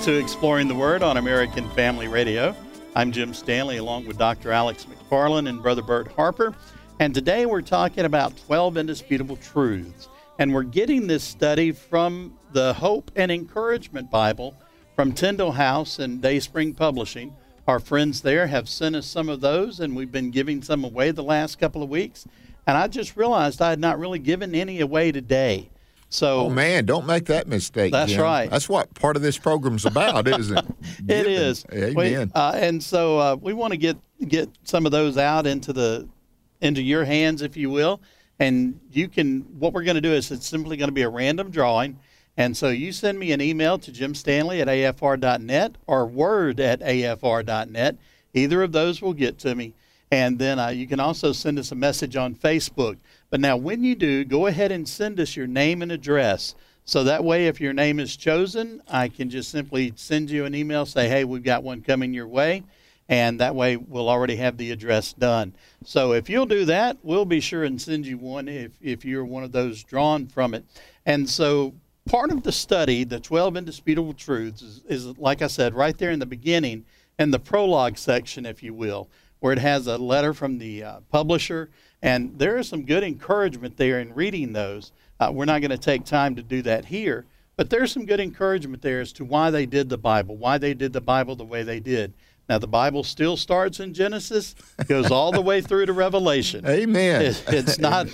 [0.08, 2.56] To Exploring the Word on American Family Radio.
[2.96, 4.54] I'm Jim Stanley along with Dr.
[4.54, 6.56] Alex McFarland and Brother Bert Harper.
[7.02, 10.08] And today we're talking about 12 indisputable truths.
[10.40, 14.56] And we're getting this study from the Hope and Encouragement Bible
[14.96, 17.36] from Tyndale House and Dayspring Publishing.
[17.68, 21.12] Our friends there have sent us some of those, and we've been giving some away
[21.12, 22.26] the last couple of weeks.
[22.66, 25.70] And I just realized I had not really given any away today.
[26.10, 27.92] So Oh man, don't make that mistake.
[27.92, 28.22] That's Jim.
[28.22, 28.50] right.
[28.50, 30.66] That's what part of this program's about, isn't it?
[31.00, 31.32] It Giving.
[31.34, 31.66] is.
[31.74, 31.96] Amen.
[31.96, 35.74] We- uh, and so uh, we want to get get some of those out into
[35.74, 36.08] the
[36.62, 38.00] into your hands, if you will.
[38.40, 39.42] And you can.
[39.60, 42.00] What we're going to do is it's simply going to be a random drawing.
[42.38, 46.82] And so you send me an email to Jim Stanley at afr.net or word at
[46.82, 47.98] afr.net.
[48.36, 49.74] Either of those will get to me.
[50.12, 52.98] And then uh, you can also send us a message on Facebook.
[53.30, 56.56] But now, when you do, go ahead and send us your name and address.
[56.86, 60.56] So that way, if your name is chosen, I can just simply send you an
[60.56, 62.64] email, say, hey, we've got one coming your way.
[63.10, 65.54] And that way, we'll already have the address done.
[65.84, 69.26] So if you'll do that, we'll be sure and send you one if, if you're
[69.26, 70.66] one of those drawn from it.
[71.06, 71.74] And so
[72.08, 76.12] part of the study, the 12 indisputable truths, is, is like I said, right there
[76.12, 76.86] in the beginning,
[77.20, 79.10] in the prologue section, if you will,
[79.40, 81.70] where it has a letter from the uh, publisher.
[82.02, 84.92] And there is some good encouragement there in reading those.
[85.20, 88.20] Uh, we're not going to take time to do that here, but there's some good
[88.20, 91.44] encouragement there as to why they did the Bible, why they did the Bible the
[91.46, 92.14] way they did.
[92.48, 94.56] Now, the Bible still starts in Genesis,
[94.88, 96.66] goes all the way through to Revelation.
[96.68, 97.22] Amen.
[97.24, 98.08] It- it's not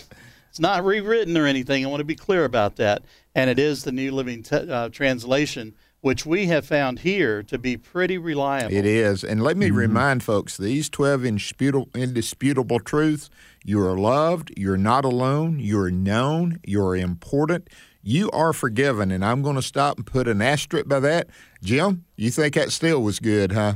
[0.49, 1.83] it's not rewritten or anything.
[1.85, 3.03] I want to be clear about that.
[3.35, 7.77] And it is the New Living uh, Translation, which we have found here to be
[7.77, 8.75] pretty reliable.
[8.75, 9.23] It is.
[9.23, 9.77] And let me mm-hmm.
[9.77, 13.29] remind folks these 12 indisputable, indisputable truths
[13.63, 17.69] you are loved, you're not alone, you're known, you're important,
[18.01, 19.11] you are forgiven.
[19.11, 21.29] And I'm going to stop and put an asterisk by that.
[21.63, 23.75] Jim, you think that still was good, huh?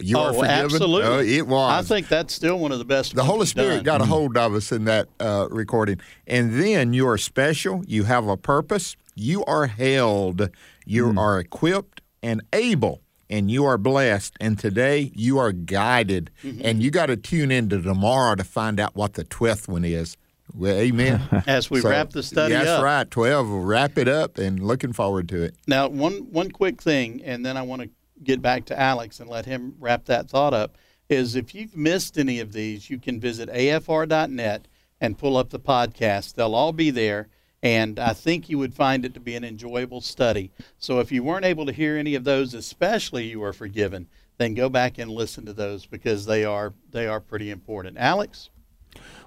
[0.00, 0.60] You are oh, forgiven?
[0.60, 1.08] Uh, absolutely.
[1.08, 1.72] Oh, it was.
[1.72, 3.16] I think that's still one of the best.
[3.16, 3.84] The Holy Spirit done.
[3.84, 4.12] got a mm-hmm.
[4.12, 6.00] hold of us in that uh, recording.
[6.24, 7.82] And then you are special.
[7.88, 8.94] You have a purpose.
[9.16, 10.48] You are held.
[10.84, 11.18] You hmm.
[11.18, 13.02] are equipped and able.
[13.30, 14.34] And you are blessed.
[14.40, 16.30] And today you are guided.
[16.44, 16.60] Mm-hmm.
[16.64, 20.18] And you got to tune into tomorrow to find out what the 12th one is.
[20.54, 21.22] Well, amen.
[21.46, 22.84] As we So, wrap the study That's up.
[22.84, 23.10] right.
[23.10, 23.48] 12.
[23.48, 25.54] We'll wrap it up and looking forward to it.
[25.66, 27.90] Now, one one quick thing, and then I want to
[28.22, 30.76] get back to Alex and let him wrap that thought up.
[31.08, 34.68] Is if you've missed any of these, you can visit afr.net
[35.00, 36.34] and pull up the podcast.
[36.34, 37.28] They'll all be there,
[37.62, 40.50] and I think you would find it to be an enjoyable study.
[40.78, 44.08] So if you weren't able to hear any of those, especially you are forgiven,
[44.38, 47.96] then go back and listen to those because they are they are pretty important.
[47.98, 48.50] Alex.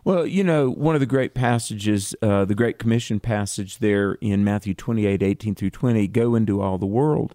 [0.04, 4.44] Well, you know, one of the great passages, uh, the Great Commission passage there in
[4.44, 7.34] Matthew 28, 18 through 20, go into all the world.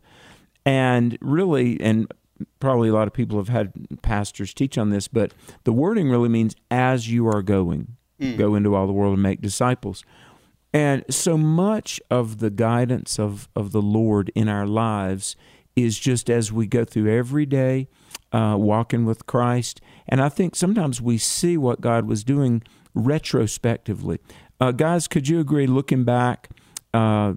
[0.64, 2.12] And really, and
[2.60, 3.72] probably a lot of people have had
[4.02, 5.34] pastors teach on this, but
[5.64, 7.96] the wording really means as you are going,
[8.36, 10.04] go into all the world and make disciples.
[10.72, 15.36] And so much of the guidance of, of the Lord in our lives
[15.74, 17.88] is just as we go through every day,
[18.32, 19.80] uh, walking with Christ.
[20.08, 22.62] And I think sometimes we see what God was doing
[22.94, 24.18] retrospectively.
[24.60, 26.50] Uh, guys, could you agree, looking back,
[26.92, 27.34] uh,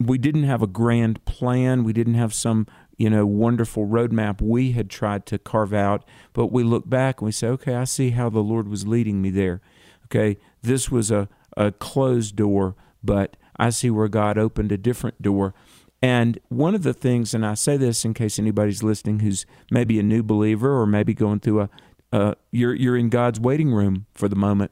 [0.00, 1.84] we didn't have a grand plan.
[1.84, 2.66] We didn't have some,
[2.96, 6.04] you know, wonderful roadmap we had tried to carve out.
[6.32, 9.22] But we look back and we say, okay, I see how the Lord was leading
[9.22, 9.60] me there.
[10.06, 15.22] Okay, this was a, a closed door, but I see where God opened a different
[15.22, 15.54] door.
[16.02, 19.98] And one of the things, and I say this in case anybody's listening who's maybe
[19.98, 21.70] a new believer or maybe going through a,
[22.12, 24.70] uh, you're you're in God's waiting room for the moment.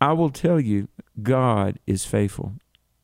[0.00, 0.88] I will tell you,
[1.22, 2.54] God is faithful.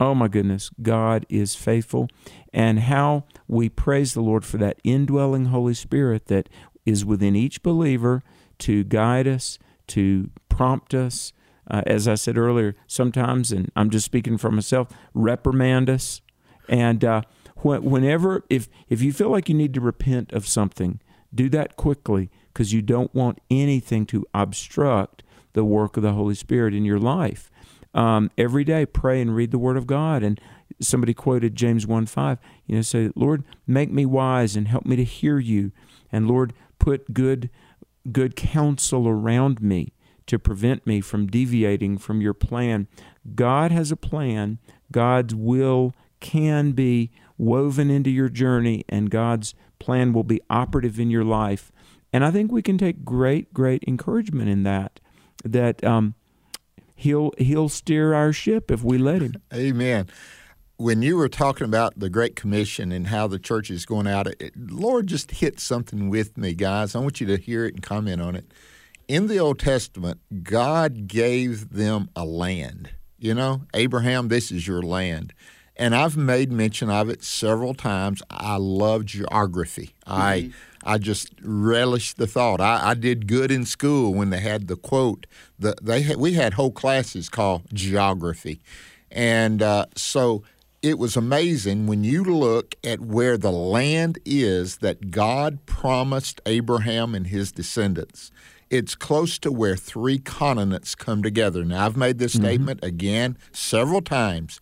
[0.00, 2.08] Oh my goodness, God is faithful.
[2.52, 6.48] And how we praise the Lord for that indwelling Holy Spirit that
[6.86, 8.22] is within each believer
[8.58, 9.58] to guide us,
[9.88, 11.32] to prompt us.
[11.70, 16.22] Uh, as I said earlier, sometimes, and I'm just speaking for myself, reprimand us.
[16.68, 17.22] And uh,
[17.58, 21.00] wh- whenever, if, if you feel like you need to repent of something,
[21.34, 26.34] do that quickly because you don't want anything to obstruct the work of the Holy
[26.34, 27.50] Spirit in your life.
[27.94, 30.22] Um, every day, pray and read the Word of God.
[30.22, 30.40] And
[30.80, 34.96] somebody quoted James 1 5, you know, say, Lord, make me wise and help me
[34.96, 35.72] to hear you.
[36.10, 37.50] And Lord, put good,
[38.10, 39.92] good counsel around me
[40.28, 42.86] to prevent me from deviating from your plan.
[43.34, 44.58] God has a plan.
[44.92, 51.10] God's will can be woven into your journey, and God's plan will be operative in
[51.10, 51.70] your life.
[52.12, 55.00] And I think we can take great, great encouragement in that.
[55.44, 56.14] That um,
[56.94, 59.34] he'll he'll steer our ship if we let him.
[59.54, 60.08] Amen.
[60.76, 64.28] When you were talking about the Great Commission and how the church is going out,
[64.28, 66.94] it, Lord just hit something with me, guys.
[66.94, 68.52] I want you to hear it and comment on it.
[69.08, 72.90] In the Old Testament, God gave them a land.
[73.18, 75.32] You know, Abraham, this is your land.
[75.76, 78.22] And I've made mention of it several times.
[78.28, 79.94] I love geography.
[80.06, 80.50] I
[80.84, 82.60] I just relish the thought.
[82.60, 85.26] I, I did good in school when they had the quote.
[85.58, 88.60] The, they had, we had whole classes called geography,
[89.10, 90.44] and uh, so
[90.82, 97.14] it was amazing when you look at where the land is that God promised Abraham
[97.14, 98.30] and his descendants.
[98.70, 101.64] It's close to where three continents come together.
[101.64, 102.44] Now I've made this mm-hmm.
[102.44, 104.60] statement again several times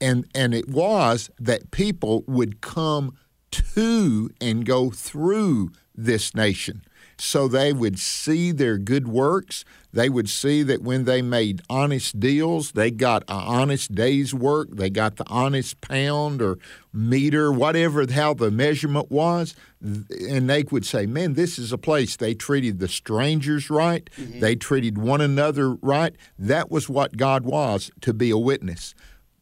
[0.00, 3.16] and and it was that people would come
[3.50, 6.82] to and go through this nation
[7.20, 9.64] so they would see their good works.
[9.92, 14.68] They would see that when they made honest deals they got an honest day's work.
[14.72, 16.58] They got the honest pound or
[16.92, 19.54] meter whatever how the measurement was.
[19.80, 22.16] And they would say man this is a place.
[22.16, 24.08] They treated the strangers right.
[24.16, 24.40] Mm-hmm.
[24.40, 26.14] They treated one another right.
[26.38, 28.94] That was what god was to be a witness.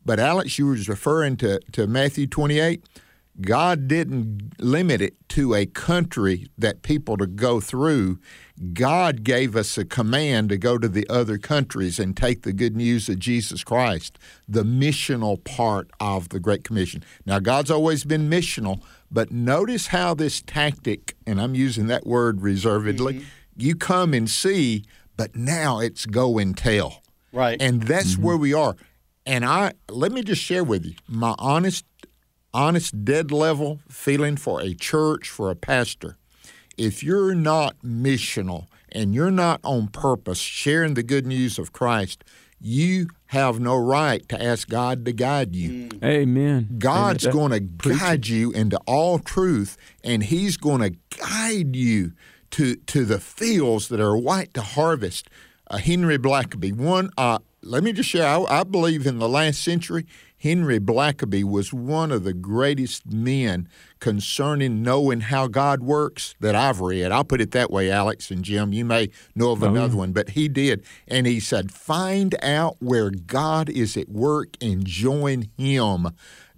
[0.04, 2.82] But Alex, you was referring to, to Matthew 28.
[3.40, 8.18] God didn't limit it to a country that people to go through.
[8.72, 12.76] God gave us a command to go to the other countries and take the good
[12.76, 14.18] news of Jesus Christ,
[14.48, 17.04] the missional part of the Great Commission.
[17.24, 22.42] Now, God's always been missional, but notice how this tactic, and I'm using that word
[22.42, 23.24] reservedly, mm-hmm.
[23.56, 24.84] you come and see,
[25.16, 27.02] but now it's go and tell.
[27.32, 27.60] Right.
[27.60, 28.22] And that's mm-hmm.
[28.22, 28.74] where we are.
[29.26, 31.84] And I let me just share with you my honest,
[32.58, 36.16] honest, dead level feeling for a church, for a pastor.
[36.76, 42.24] If you're not missional and you're not on purpose sharing the good news of Christ,
[42.60, 45.88] you have no right to ask God to guide you.
[46.02, 46.76] Amen.
[46.78, 52.12] God's going to guide you into all truth, and He's going to guide you
[52.52, 55.30] to to the fields that are white to harvest.
[55.70, 57.10] Uh, Henry Blackaby, one.
[57.16, 58.26] Uh, let me just share.
[58.26, 60.06] I, I believe in the last century,
[60.40, 63.68] Henry Blackaby was one of the greatest men
[63.98, 67.10] concerning knowing how God works that I've read.
[67.10, 68.72] I'll put it that way, Alex and Jim.
[68.72, 70.84] You may know of oh, another one, but he did.
[71.08, 76.08] And he said, find out where God is at work and join him.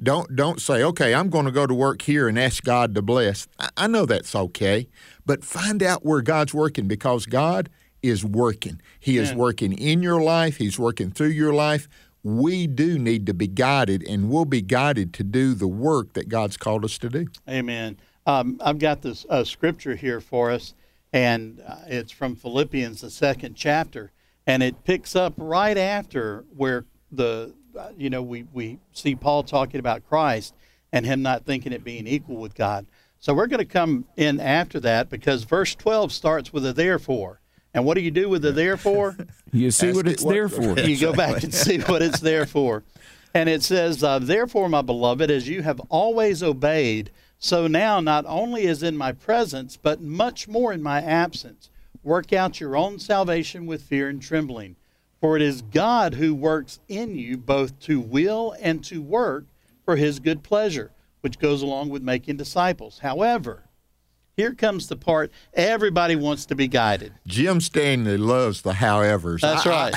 [0.03, 3.03] Don't don't say, okay, I'm going to go to work here and ask God to
[3.03, 3.49] bless.
[3.59, 4.89] I, I know that's okay,
[5.27, 7.69] but find out where God's working because God
[8.03, 8.81] is working.
[8.99, 10.57] He is working in your life.
[10.57, 11.87] He's working through your life.
[12.23, 16.29] We do need to be guided, and we'll be guided to do the work that
[16.29, 17.27] God's called us to do.
[17.49, 17.99] Amen.
[18.27, 20.75] Um, I've got this uh, scripture here for us,
[21.13, 24.13] and uh, it's from Philippians, the second chapter,
[24.47, 29.43] and it picks up right after where the, uh, you know, we, we see Paul
[29.43, 30.55] talking about Christ
[30.93, 32.87] and him not thinking it being equal with God.
[33.19, 37.40] So we're going to come in after that because verse 12 starts with a therefore.
[37.75, 39.17] And what do you do with the therefore?
[39.53, 40.79] You see Ask what it it's what- there for.
[40.81, 42.85] you go back and see what it's there for.
[43.35, 48.25] And it says, uh, Therefore, my beloved, as you have always obeyed, so now not
[48.29, 51.69] only is in my presence, but much more in my absence,
[52.05, 54.77] work out your own salvation with fear and trembling.
[55.21, 59.47] For it is God who works in you both to will and to work
[59.85, 60.93] for his good pleasure,
[61.23, 63.01] which goes along with making disciples.
[63.01, 63.65] However,
[64.41, 67.13] here comes the part everybody wants to be guided.
[67.27, 69.41] Jim Stanley loves the howevers.
[69.43, 69.95] That's I- right.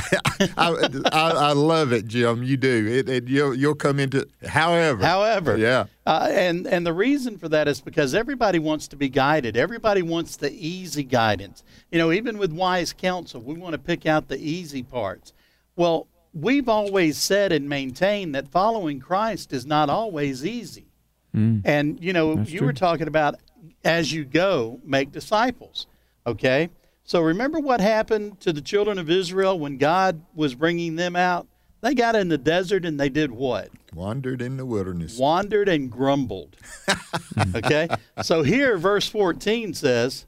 [0.57, 2.43] I, I, I love it, Jim.
[2.43, 2.87] You do.
[2.87, 5.05] It, it, you'll, you'll come into however.
[5.05, 5.85] However, Yeah.
[6.05, 9.55] uh, and and the reason for that is because everybody wants to be guided.
[9.55, 11.63] Everybody wants the easy guidance.
[11.91, 15.31] You know, even with wise counsel, we want to pick out the easy parts.
[15.75, 20.87] Well, we've always said and maintained that following Christ is not always easy.
[21.35, 23.35] And you know, you were talking about
[23.83, 25.87] as you go, make disciples.
[26.25, 26.69] Okay,
[27.03, 31.47] so remember what happened to the children of Israel when God was bringing them out?
[31.81, 33.69] They got in the desert and they did what?
[33.93, 35.17] Wandered in the wilderness.
[35.17, 36.55] wandered and grumbled.
[37.55, 37.89] okay?
[38.21, 40.25] So here, verse 14 says,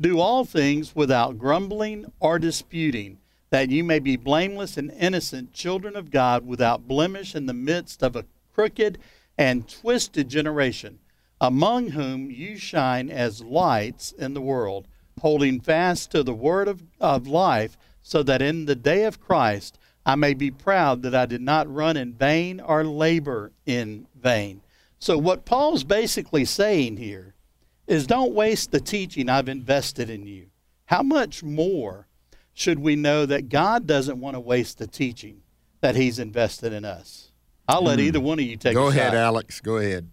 [0.00, 3.18] Do all things without grumbling or disputing,
[3.50, 8.04] that you may be blameless and innocent, children of God, without blemish in the midst
[8.04, 8.24] of a
[8.54, 8.98] crooked
[9.36, 11.00] and twisted generation,
[11.42, 14.86] among whom you shine as lights in the world,
[15.20, 19.76] holding fast to the word of, of life, so that in the day of Christ
[20.06, 24.62] I may be proud that I did not run in vain or labor in vain.
[25.00, 27.34] So, what Paul's basically saying here
[27.88, 30.46] is don't waste the teaching I've invested in you.
[30.86, 32.06] How much more
[32.54, 35.42] should we know that God doesn't want to waste the teaching
[35.80, 37.32] that He's invested in us?
[37.66, 38.06] I'll let hmm.
[38.06, 39.16] either one of you take Go ahead, shot.
[39.16, 39.60] Alex.
[39.60, 40.08] Go ahead.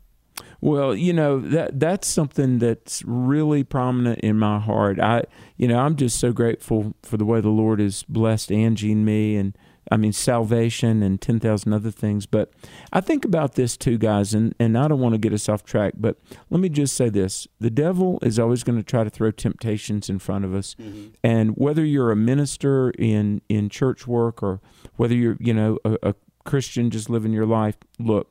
[0.62, 5.00] Well, you know that that's something that's really prominent in my heart.
[5.00, 5.24] I,
[5.58, 9.06] you know, I'm just so grateful for the way the Lord has blessed Angie and
[9.06, 9.58] me, and
[9.90, 12.26] I mean salvation and ten thousand other things.
[12.26, 12.52] But
[12.92, 15.64] I think about this too, guys, and and I don't want to get us off
[15.64, 15.94] track.
[15.98, 16.18] But
[16.50, 20.10] let me just say this: the devil is always going to try to throw temptations
[20.10, 21.12] in front of us, mm-hmm.
[21.24, 24.60] and whether you're a minister in in church work or
[24.98, 28.30] whether you're you know a, a Christian just living your life, look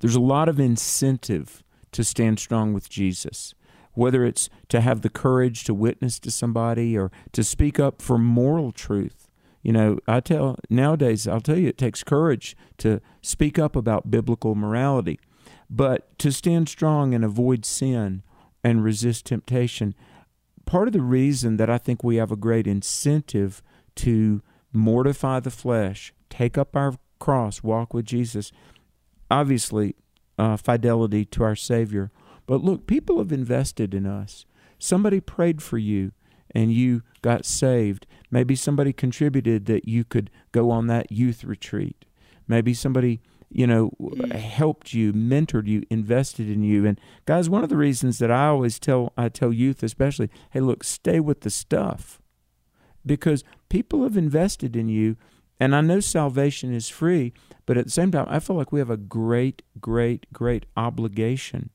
[0.00, 3.54] there's a lot of incentive to stand strong with Jesus.
[3.92, 8.18] Whether it's to have the courage to witness to somebody or to speak up for
[8.18, 9.28] moral truth.
[9.62, 14.10] You know, I tell nowadays, I'll tell you, it takes courage to speak up about
[14.10, 15.20] biblical morality.
[15.70, 18.22] But to stand strong and avoid sin
[18.62, 19.94] and resist temptation,
[20.66, 23.62] part of the reason that I think we have a great incentive
[23.96, 24.42] to
[24.72, 28.52] mortify the flesh, take up our cross, walk with Jesus,
[29.40, 29.96] obviously
[30.38, 32.10] uh, fidelity to our Savior.
[32.46, 34.46] But look, people have invested in us.
[34.78, 36.12] Somebody prayed for you
[36.54, 38.06] and you got saved.
[38.30, 42.04] Maybe somebody contributed that you could go on that youth retreat.
[42.46, 43.20] Maybe somebody,
[43.50, 43.90] you know,
[44.32, 46.86] helped you, mentored you, invested in you.
[46.86, 50.60] And guys, one of the reasons that I always tell I tell youth especially, hey,
[50.60, 52.20] look, stay with the stuff.
[53.06, 55.16] Because people have invested in you
[55.60, 57.32] and I know salvation is free,
[57.66, 61.70] but at the same time, I feel like we have a great, great, great obligation.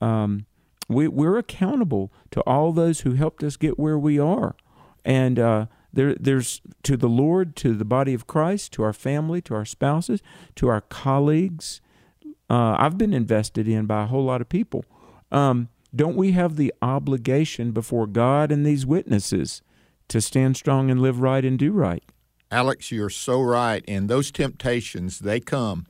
[0.00, 0.46] Um,
[0.88, 4.56] we, we're accountable to all those who helped us get where we are.
[5.04, 9.40] And uh, there, there's to the Lord, to the body of Christ, to our family,
[9.42, 10.20] to our spouses,
[10.56, 11.80] to our colleagues.
[12.50, 14.84] Uh, I've been invested in by a whole lot of people.
[15.30, 19.62] Um, don't we have the obligation before God and these witnesses
[20.08, 22.02] to stand strong and live right and do right?
[22.54, 23.84] Alex, you're so right.
[23.88, 25.86] And those temptations, they come.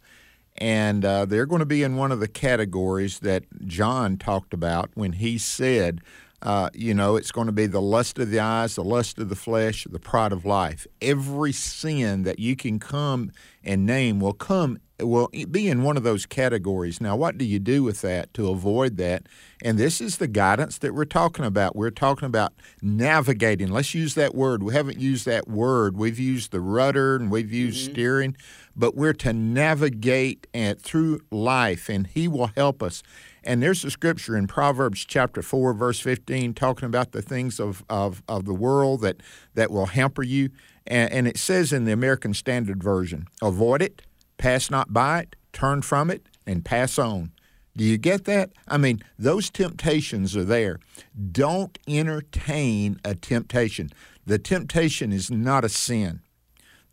[0.56, 4.88] And uh, they're going to be in one of the categories that John talked about
[4.94, 6.00] when he said,
[6.44, 9.30] uh, you know, it's going to be the lust of the eyes, the lust of
[9.30, 10.86] the flesh, the pride of life.
[11.00, 13.32] Every sin that you can come
[13.64, 17.00] and name will come will be in one of those categories.
[17.00, 19.24] Now, what do you do with that to avoid that?
[19.62, 21.74] And this is the guidance that we're talking about.
[21.74, 23.72] We're talking about navigating.
[23.72, 24.62] Let's use that word.
[24.62, 25.96] We haven't used that word.
[25.96, 28.36] We've used the rudder and we've used steering,
[28.76, 33.02] but we're to navigate and through life, and He will help us.
[33.44, 37.84] And there's a scripture in Proverbs chapter 4, verse 15, talking about the things of,
[37.88, 39.18] of, of the world that,
[39.54, 40.50] that will hamper you.
[40.86, 44.02] And, and it says in the American Standard Version, avoid it,
[44.38, 47.32] pass not by it, turn from it, and pass on.
[47.76, 48.50] Do you get that?
[48.68, 50.78] I mean, those temptations are there.
[51.32, 53.90] Don't entertain a temptation.
[54.26, 56.20] The temptation is not a sin,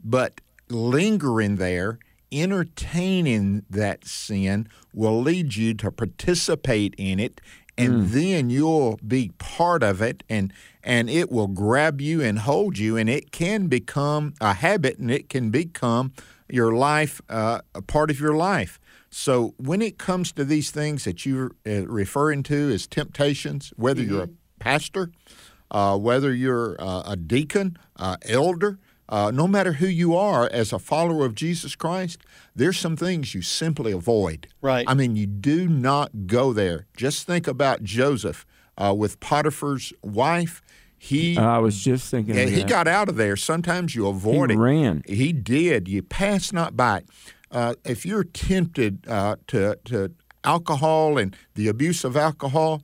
[0.04, 2.00] but lingering there
[2.32, 7.42] entertaining that sin will lead you to participate in it
[7.78, 10.54] and then you'll be part of it and
[10.84, 15.12] and it will grab you and hold you and it can become a habit and
[15.12, 16.12] it can become
[16.50, 18.80] your life uh, a part of your life.
[19.10, 24.02] So when it comes to these things that you're uh, referring to as temptations whether
[24.02, 24.30] you're a
[24.60, 25.12] pastor
[25.72, 28.80] uh, whether you're uh, a deacon uh, elder
[29.12, 32.22] uh, no matter who you are as a follower of Jesus Christ,
[32.56, 34.48] there's some things you simply avoid.
[34.62, 34.86] Right.
[34.88, 36.88] I mean, you do not go there.
[36.98, 38.46] Just think about Joseph
[38.78, 40.62] uh, with Potiphar's wife.
[40.98, 42.36] He I was just thinking.
[42.36, 43.36] yeah, of he got out of there.
[43.36, 44.60] Sometimes you avoid He it.
[44.60, 45.02] ran.
[45.08, 45.88] He did.
[45.88, 47.06] You pass not by it.
[47.52, 50.12] Uh, if you're tempted uh, to to
[50.44, 52.82] alcohol and the abuse of alcohol,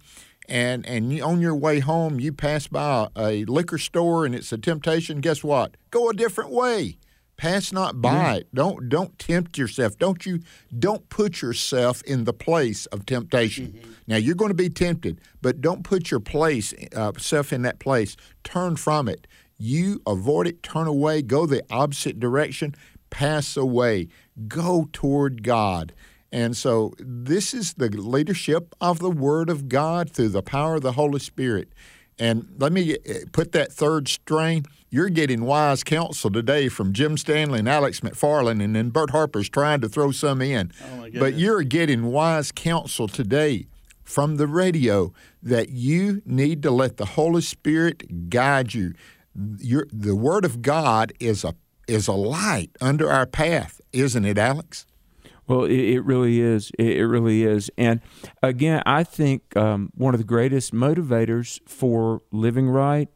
[0.47, 4.33] and and you, on your way home you pass by a, a liquor store and
[4.35, 5.21] it's a temptation.
[5.21, 5.77] Guess what?
[5.91, 6.97] Go a different way.
[7.37, 8.47] Pass not by it.
[8.53, 9.97] Don't don't tempt yourself.
[9.97, 10.39] Don't you
[10.77, 13.79] don't put yourself in the place of temptation.
[14.07, 17.77] Now you're going to be tempted, but don't put your place uh, self in that
[17.79, 18.17] place.
[18.43, 19.27] Turn from it.
[19.59, 20.63] You avoid it.
[20.63, 21.21] Turn away.
[21.21, 22.73] Go the opposite direction.
[23.11, 24.07] Pass away.
[24.47, 25.93] Go toward God.
[26.31, 30.81] And so this is the leadership of the Word of God through the power of
[30.81, 31.69] the Holy Spirit.
[32.19, 34.65] And let me uh, put that third strain.
[34.89, 39.49] You're getting wise counsel today from Jim Stanley and Alex McFarland, and then Bert Harper's
[39.49, 40.71] trying to throw some in.
[40.93, 43.67] Oh, but you're getting wise counsel today
[44.03, 45.13] from the radio
[45.43, 48.93] that you need to let the Holy Spirit guide you.
[49.59, 51.53] Your, the Word of God is a
[51.87, 54.85] is a light under our path, isn't it, Alex?
[55.47, 56.71] Well, it, it really is.
[56.77, 57.71] It, it really is.
[57.77, 58.01] And
[58.43, 63.09] again, I think um, one of the greatest motivators for living right,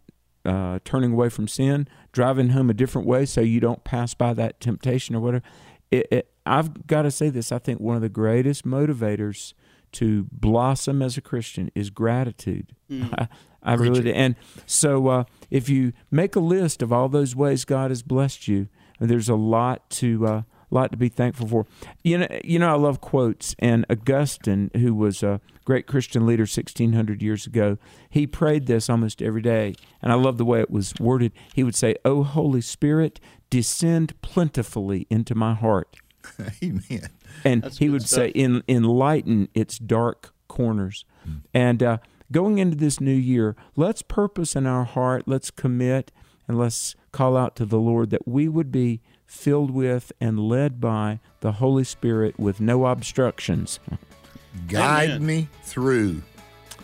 [0.46, 4.34] uh, turning away from sin, driving home a different way so you don't pass by
[4.34, 5.44] that temptation or whatever.
[5.92, 7.52] It, it, I've got to say this.
[7.52, 9.54] I think one of the greatest motivators
[9.94, 12.76] to blossom as a Christian is gratitude.
[12.92, 13.28] I,
[13.62, 14.12] I really do.
[14.12, 18.48] And so uh, if you make a list of all those ways God has blessed
[18.48, 18.68] you,
[19.00, 20.42] there's a lot to uh,
[20.72, 21.66] lot to be thankful for.
[22.04, 23.56] You know, you know, I love quotes.
[23.60, 27.78] And Augustine, who was a great Christian leader 1600 years ago,
[28.10, 29.76] he prayed this almost every day.
[30.02, 31.32] And I love the way it was worded.
[31.54, 33.20] He would say, "O Holy Spirit,
[33.50, 35.98] descend plentifully into my heart."
[36.64, 37.10] Amen.
[37.44, 38.18] and That's he would stuff.
[38.18, 41.04] say in enlighten its dark corners
[41.54, 41.98] and uh,
[42.32, 46.12] going into this new year let's purpose in our heart let's commit
[46.48, 49.02] and let's call out to the lord that we would be
[49.32, 53.80] filled with and led by the holy spirit with no obstructions
[54.68, 55.26] Guide Amen.
[55.26, 56.22] me through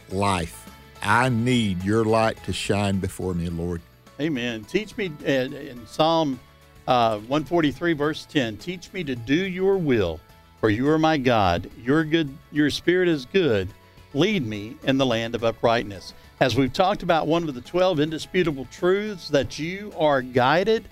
[0.09, 0.69] life.
[1.01, 3.81] I need your light to shine before me, Lord.
[4.21, 4.63] Amen.
[4.63, 6.39] Teach me uh, in Psalm
[6.87, 8.55] uh, 143, verse 10.
[8.55, 10.21] Teach me to do your will,
[10.61, 11.69] for you are my God.
[11.83, 13.67] Your good, your spirit is good.
[14.13, 16.13] Lead me in the land of uprightness.
[16.39, 20.87] As we've talked about one of the 12 indisputable truths that you are guided,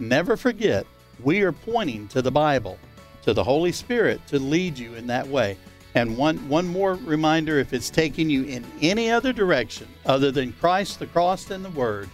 [0.00, 0.86] never forget
[1.22, 2.78] we are pointing to the Bible,
[3.22, 5.56] to the Holy Spirit to lead you in that way.
[5.94, 10.52] And one one more reminder if it's taking you in any other direction other than
[10.52, 12.08] Christ, the cross, and the Word,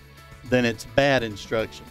[0.44, 1.84] then it's bad instruction.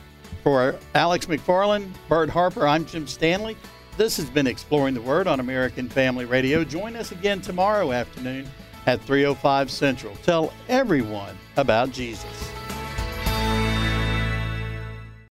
[0.44, 3.56] For Alex McFarland, Bert Harper, I'm Jim Stanley.
[3.98, 6.64] This has been Exploring the Word on American Family Radio.
[6.64, 8.48] Join us again tomorrow afternoon
[8.88, 10.16] at 305 Central.
[10.18, 12.55] Tell everyone about Jesus.